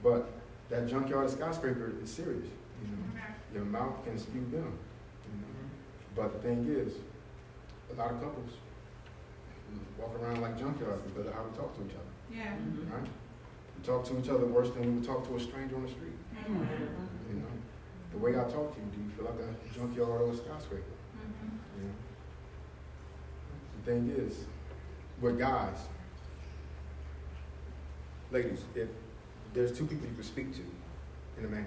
[0.03, 0.29] But
[0.69, 2.47] that junkyard skyscraper is serious.
[2.81, 3.03] You know?
[3.15, 3.33] Okay.
[3.53, 4.77] Your mouth can spew venom.
[5.25, 5.47] You know?
[5.47, 6.15] Mm-hmm.
[6.15, 6.93] But the thing is,
[7.91, 8.51] a lot of couples
[9.97, 12.13] walk around like junkyards because of how we talk to each other.
[12.33, 12.53] Yeah.
[12.53, 12.93] Mm-hmm.
[12.93, 13.09] Right?
[13.77, 15.89] We talk to each other worse than we would talk to a stranger on the
[15.89, 16.13] street.
[16.35, 16.67] Mhm.
[17.29, 17.47] You know,
[18.11, 20.83] the way I talk to you, do you feel like a junkyard or a skyscraper?
[21.77, 21.93] You know.
[23.85, 24.45] The thing is,
[25.21, 25.77] with guys,
[28.31, 28.89] ladies, if
[29.53, 30.61] there's two people you can speak to
[31.37, 31.65] in a man,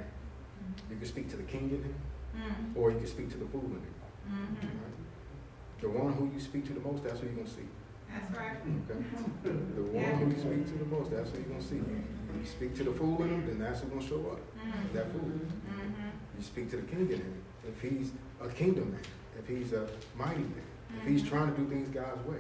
[0.91, 1.95] you can speak to the king in him,
[2.37, 2.77] Mhm.
[2.77, 3.95] or you can speak to the fool in him.
[4.29, 4.63] Mhm.
[4.63, 5.81] Right?
[5.81, 7.69] The one who you speak to the most, that's who you're gonna see.
[8.09, 8.57] That's right.
[8.91, 9.05] Okay?
[9.75, 11.77] The one who you speak to the most, that's who you're gonna see.
[11.77, 14.41] You speak to the fool in him, then that's who's gonna show up.
[14.57, 14.93] Mhm.
[14.95, 15.21] That fool.
[15.23, 16.13] Mhm.
[16.37, 17.35] You speak to the king in him.
[17.67, 19.01] If he's a kingdom man,
[19.39, 20.69] if he's a mighty man,
[21.01, 22.39] if he's trying to do things God's way,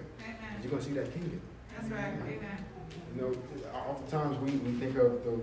[0.62, 1.40] you're gonna see that king in him.
[1.74, 2.14] That's right.
[2.14, 2.64] Amen.
[3.14, 3.34] You know,
[3.74, 5.40] oftentimes we, we think of the,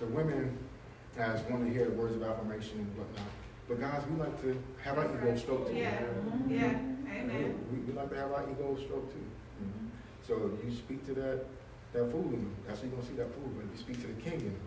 [0.00, 0.58] the women
[1.18, 3.26] as wanting to hear the words of affirmation and whatnot.
[3.68, 5.76] But guys, we like to have our ego stroked too.
[5.76, 5.98] Yeah.
[6.00, 6.50] Mm-hmm.
[6.50, 6.78] Yeah.
[7.14, 7.58] Amen.
[7.70, 9.24] We, we like to have our ego stroked too.
[9.62, 9.86] Mm-hmm.
[10.26, 11.44] So if you speak to that,
[11.92, 13.50] that fool in him, that's what you're gonna see that fool.
[13.56, 14.60] But if you speak to the king in him,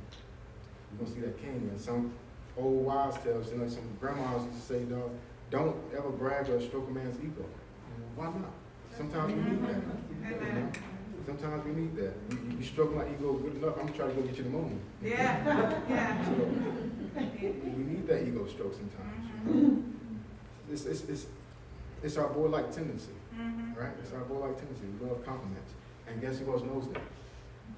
[0.92, 1.70] you're gonna see that king.
[1.72, 2.14] And some
[2.58, 5.12] old wives tales, you know, some grandmas used to say, dog,
[5.50, 7.46] don't ever brag or stroke a man's ego.
[8.16, 8.54] Why not?
[8.96, 10.46] Sometimes we need that.
[10.46, 10.72] You know?
[11.26, 12.14] Sometimes we need that.
[12.30, 14.50] You, you, stroke my ego good enough, I'm gonna try to go get you the
[14.50, 14.80] moon.
[15.02, 15.82] Yeah.
[15.90, 16.26] Yeah.
[16.26, 16.32] So
[17.16, 19.30] we need that ego stroke sometimes.
[19.48, 19.84] Mhm.
[20.72, 21.26] It's, it's, it's,
[22.04, 23.14] it's our boy-like tendency.
[23.36, 23.76] Mhm.
[23.76, 23.94] Right?
[24.02, 24.86] It's our boy-like tendency.
[25.02, 25.72] We love compliments.
[26.08, 27.02] And guess who else knows that?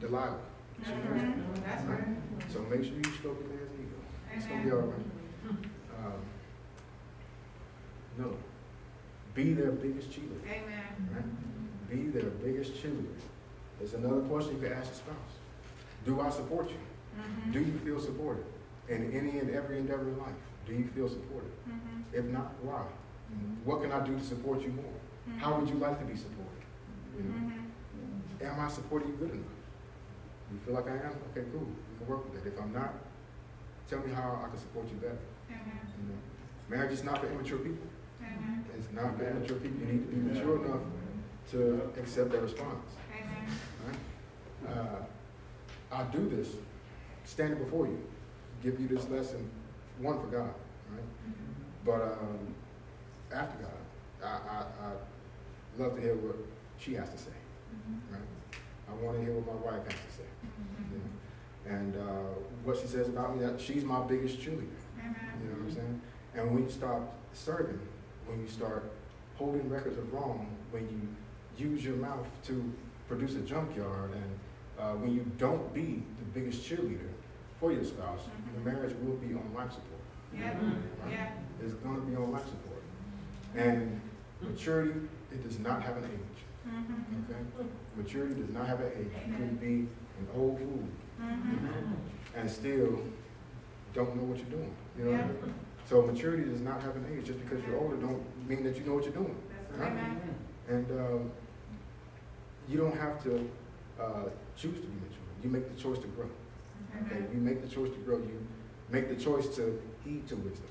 [0.01, 0.39] Delilah.
[0.85, 1.37] She knows that.
[1.37, 1.63] Mhm.
[1.65, 2.07] That's right.
[2.51, 3.97] So make sure you stroke your man's ego.
[4.35, 4.83] It's gonna be Amen.
[4.83, 6.13] all right.
[6.13, 6.21] Um,
[8.17, 8.35] no.
[9.33, 10.43] Be their biggest cheerleader.
[10.45, 11.09] Amen.
[11.13, 11.89] Right?
[11.89, 13.21] Be their biggest cheerleader.
[13.79, 15.33] There's another question you can ask your spouse.
[16.05, 16.77] Do I support you?
[17.17, 17.53] Mhm.
[17.53, 18.45] Do you feel supported
[18.87, 20.35] in any and every endeavor in life?
[20.65, 21.51] Do you feel supported?
[21.67, 22.03] Mhm.
[22.13, 22.85] If not, why?
[23.65, 24.93] What can I do to support you more?
[25.37, 26.63] How would you like to be supported?
[27.17, 27.35] You know?
[27.35, 28.45] Mhm.
[28.47, 29.57] Am I supporting you good enough?
[30.51, 31.13] You feel like I am?
[31.31, 31.67] Okay, cool.
[31.67, 32.47] We can work with that.
[32.53, 32.93] If I'm not,
[33.89, 35.17] tell me how I can support you better.
[35.49, 35.79] Amen.
[35.99, 36.19] You know?
[36.69, 37.87] Marriage is not for immature people.
[38.21, 38.63] Amen.
[38.77, 39.79] It's not for immature people.
[39.81, 40.81] You need to be mature enough
[41.51, 42.95] to accept that response.
[44.65, 45.03] Uh,
[45.91, 46.55] I do this
[47.25, 48.01] standing before you,
[48.63, 49.49] give you this lesson,
[49.99, 50.53] one for God,
[50.91, 51.03] right?
[51.85, 52.53] But um,
[53.33, 53.71] after God,
[54.23, 56.35] I, I, I love to hear what
[56.79, 57.31] she has to say,
[58.11, 58.21] right?
[58.89, 60.29] I want to hear what my wife has to say,
[60.91, 61.77] you know?
[61.77, 62.33] And uh,
[62.63, 64.67] what she says about me, that she's my biggest cheerleader.
[64.97, 66.01] You know what I'm saying?
[66.35, 67.01] And when you start
[67.33, 67.79] serving,
[68.25, 68.91] when you start
[69.37, 72.73] holding records of wrong, when you use your mouth to
[73.07, 74.39] produce a junkyard, and
[74.79, 77.09] uh, when you don't be the biggest cheerleader
[77.59, 78.53] for your spouse, Mhm.
[78.63, 80.01] the marriage will be on life support.
[80.33, 80.53] Yeah.
[80.57, 81.11] Right?
[81.11, 81.31] Yeah.
[81.63, 82.81] It's going to be on life support.
[83.55, 83.99] And
[84.41, 84.99] maturity,
[85.31, 86.43] it does not have an age.
[86.67, 87.29] Mhm.
[87.29, 87.69] Okay?
[87.95, 89.11] Maturity does not have an age.
[89.27, 89.87] You can be
[90.19, 90.83] an old fool
[91.19, 91.95] Mhm.
[92.35, 92.99] and still
[93.93, 94.75] don't know what you're doing.
[94.97, 95.53] You know what I mean?
[95.85, 97.25] So maturity does not have an age.
[97.25, 99.35] Just because you're older don't mean that you know what you're doing.
[99.75, 99.91] Right?
[99.91, 100.19] Amen.
[100.67, 101.31] And um,
[102.67, 103.49] you don't have to
[103.99, 105.25] uh, choose to be mature.
[105.43, 106.29] You make the choice to grow.
[107.05, 107.23] Okay?
[107.33, 108.17] You make the choice to grow.
[108.17, 108.45] You
[108.89, 110.67] make the choice to heed to wisdom.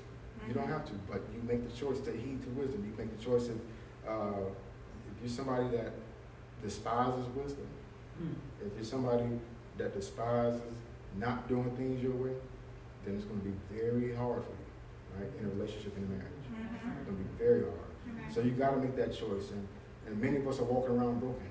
[0.47, 2.85] You don't have to, but you make the choice to heed to wisdom.
[2.85, 3.59] You make the choice of
[4.07, 4.39] uh,
[5.11, 5.91] if you're somebody that
[6.63, 7.67] despises wisdom,
[8.65, 9.25] if you're somebody
[9.77, 10.61] that despises
[11.17, 12.31] not doing things your way,
[13.05, 16.07] then it's going to be very hard for you, right, in a relationship in a
[16.07, 16.47] marriage.
[16.51, 16.97] Mhm.
[16.97, 17.91] It's going to be very hard.
[18.09, 18.31] Amen.
[18.33, 19.67] So you got to make that choice, and,
[20.07, 21.47] and many of us are walking around broken.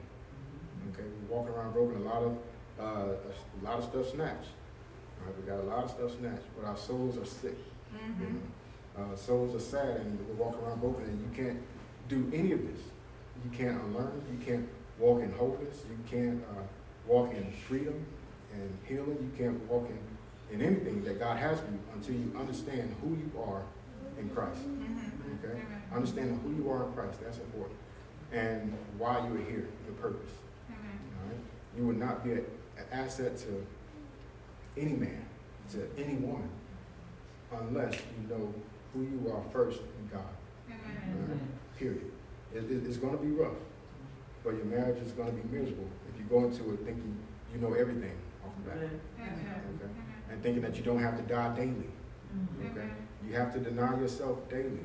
[0.92, 1.96] Okay, we're walking around broken.
[2.02, 2.36] A lot of
[2.78, 4.50] uh, a lot of stuff snatched.
[5.24, 7.56] Right, we got a lot of stuff snatched, but our souls are sick.
[7.92, 8.32] You Mhm.
[8.34, 9.02] know?
[9.12, 11.58] uh, souls are sad, and we're walking around broken, and you can't
[12.08, 12.82] do any of this.
[13.44, 14.22] You can't unlearn.
[14.30, 14.68] You can't
[14.98, 15.84] walk in wholeness.
[15.88, 16.62] You can't uh,
[17.06, 18.04] walk in freedom
[18.54, 19.18] and healing.
[19.20, 23.10] You can't walk in, in anything that God has for you until you understand who
[23.10, 23.62] you are
[24.18, 24.60] in Christ.
[24.66, 25.44] Mhm.
[25.44, 25.60] Okay?
[25.92, 27.78] Understanding who you are in Christ, that's important.
[28.32, 30.32] And why you are here, your purpose.
[31.78, 31.82] Amen.
[31.82, 31.82] All right?
[31.82, 32.44] You will not be an
[32.92, 33.66] asset to
[34.76, 35.24] any man,
[35.70, 36.48] to any woman,
[37.52, 38.54] unless you know
[38.92, 40.22] who you are first in God.
[40.68, 40.78] Right?
[41.32, 42.10] Uh, period.
[42.54, 43.56] It, it- it's going to be rough,
[44.44, 47.16] but your marriage is going to be miserable if you go into it thinking
[47.54, 48.78] you know everything off the bat.
[48.78, 48.90] Okay?
[50.30, 51.90] And thinking that you don't have to die daily.
[52.36, 52.66] Mm-hmm.
[52.78, 52.88] Okay?
[53.28, 54.80] You have to deny yourself daily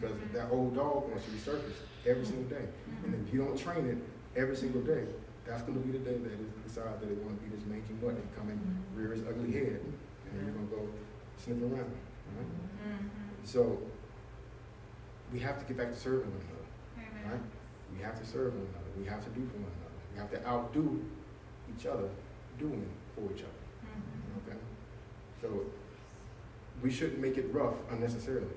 [0.00, 0.36] because mm-hmm.
[0.36, 1.76] that old dog wants to resurface
[2.06, 2.64] every single day.
[3.04, 3.98] And if you don't train it
[4.40, 5.04] every single day,
[5.46, 7.64] that's going to be the day that it decides that it want to be this
[7.66, 8.60] mangy mutt and come and
[8.96, 10.88] rear its ugly head, and you're going to go
[11.36, 11.92] sniff around.
[12.36, 12.46] right?
[12.88, 13.08] Mhm.
[13.44, 13.78] So
[15.32, 17.30] we have to get back to serving one another.
[17.30, 17.40] Right?
[17.94, 18.90] We have to serve one another.
[18.98, 19.98] We have to do for one another.
[20.12, 21.04] We have to outdo
[21.76, 22.08] each other
[22.58, 23.62] doing for each other.
[23.84, 24.48] Mhm.
[24.48, 24.58] Okay?
[25.42, 25.66] So
[26.82, 28.56] we shouldn't make it rough unnecessarily.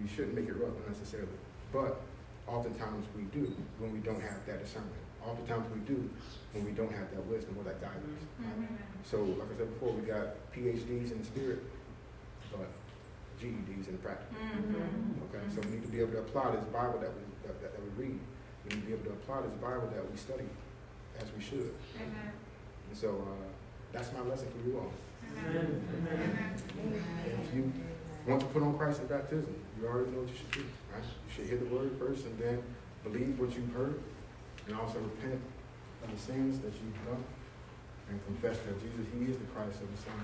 [0.00, 1.38] We shouldn't make it rough unnecessarily.
[1.72, 2.00] But
[2.46, 3.46] oftentimes we do
[3.78, 4.92] when we don't have that discernment.
[5.24, 6.10] Oftentimes we do
[6.52, 8.22] when we don't have that wisdom or that guidance.
[8.38, 8.60] right?
[8.60, 8.76] Mhm.
[9.04, 11.62] So, like I said before, we got PhDs in the spirit,
[12.52, 12.68] but
[13.40, 14.36] GEDs in the practical.
[14.38, 15.16] Mhm.
[15.28, 17.72] Okay, so we need to be able to apply this Bible that we that, that,
[17.72, 18.20] that we read.
[18.64, 20.48] We need to be able to apply this Bible that we study
[21.20, 21.74] as we should.
[21.96, 22.32] Amen.
[22.88, 23.48] And so uh,
[23.92, 24.92] that's my lesson for you all.
[25.36, 25.82] Amen.
[26.08, 26.54] Amen.
[27.42, 27.72] If you
[28.26, 30.64] want to put on Christ in baptism, you already know what you should do.
[30.92, 31.02] Right?
[31.04, 32.62] You should hear the word first and then
[33.02, 34.00] believe what you've heard,
[34.66, 35.40] and also repent
[36.02, 37.24] of the sins that you've done,
[38.08, 40.14] and confess that Jesus, He is the Christ of the Son.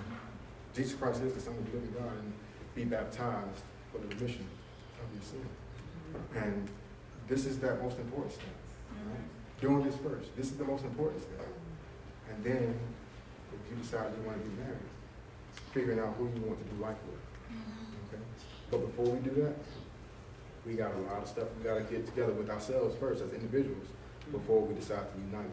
[0.74, 2.32] Jesus Christ is the Son of the living God, and
[2.74, 4.46] be baptized for the remission
[5.00, 5.46] of your sin.
[6.36, 6.68] And
[7.28, 8.54] this is that most important step.
[9.08, 9.60] Right?
[9.60, 10.36] Doing this first.
[10.36, 11.46] This is the most important step.
[12.28, 12.74] And then,
[13.52, 14.90] if you decide you want to be married,
[15.72, 17.20] figuring out who you want to do life with.
[18.08, 18.22] Okay?
[18.70, 19.56] But before we do that,
[20.66, 23.32] we got a lot of stuff we got to get together with ourselves first as
[23.32, 23.86] individuals
[24.32, 25.50] before we decide to unite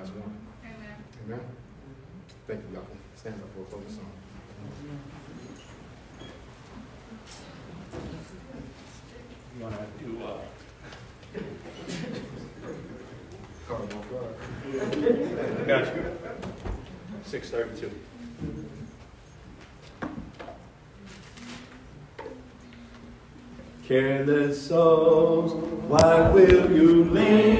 [0.00, 0.36] as one.
[0.64, 0.96] Amen.
[1.26, 1.40] Amen?
[2.46, 2.84] Thank you, y'all.
[2.84, 4.12] can Stand up for a closing song.
[9.56, 10.28] You want to do, uh,
[13.66, 14.10] Caught him off
[15.66, 16.02] got you.
[17.24, 17.90] Six thirty-two.
[23.86, 25.52] Careless souls,
[25.88, 27.56] why will you lean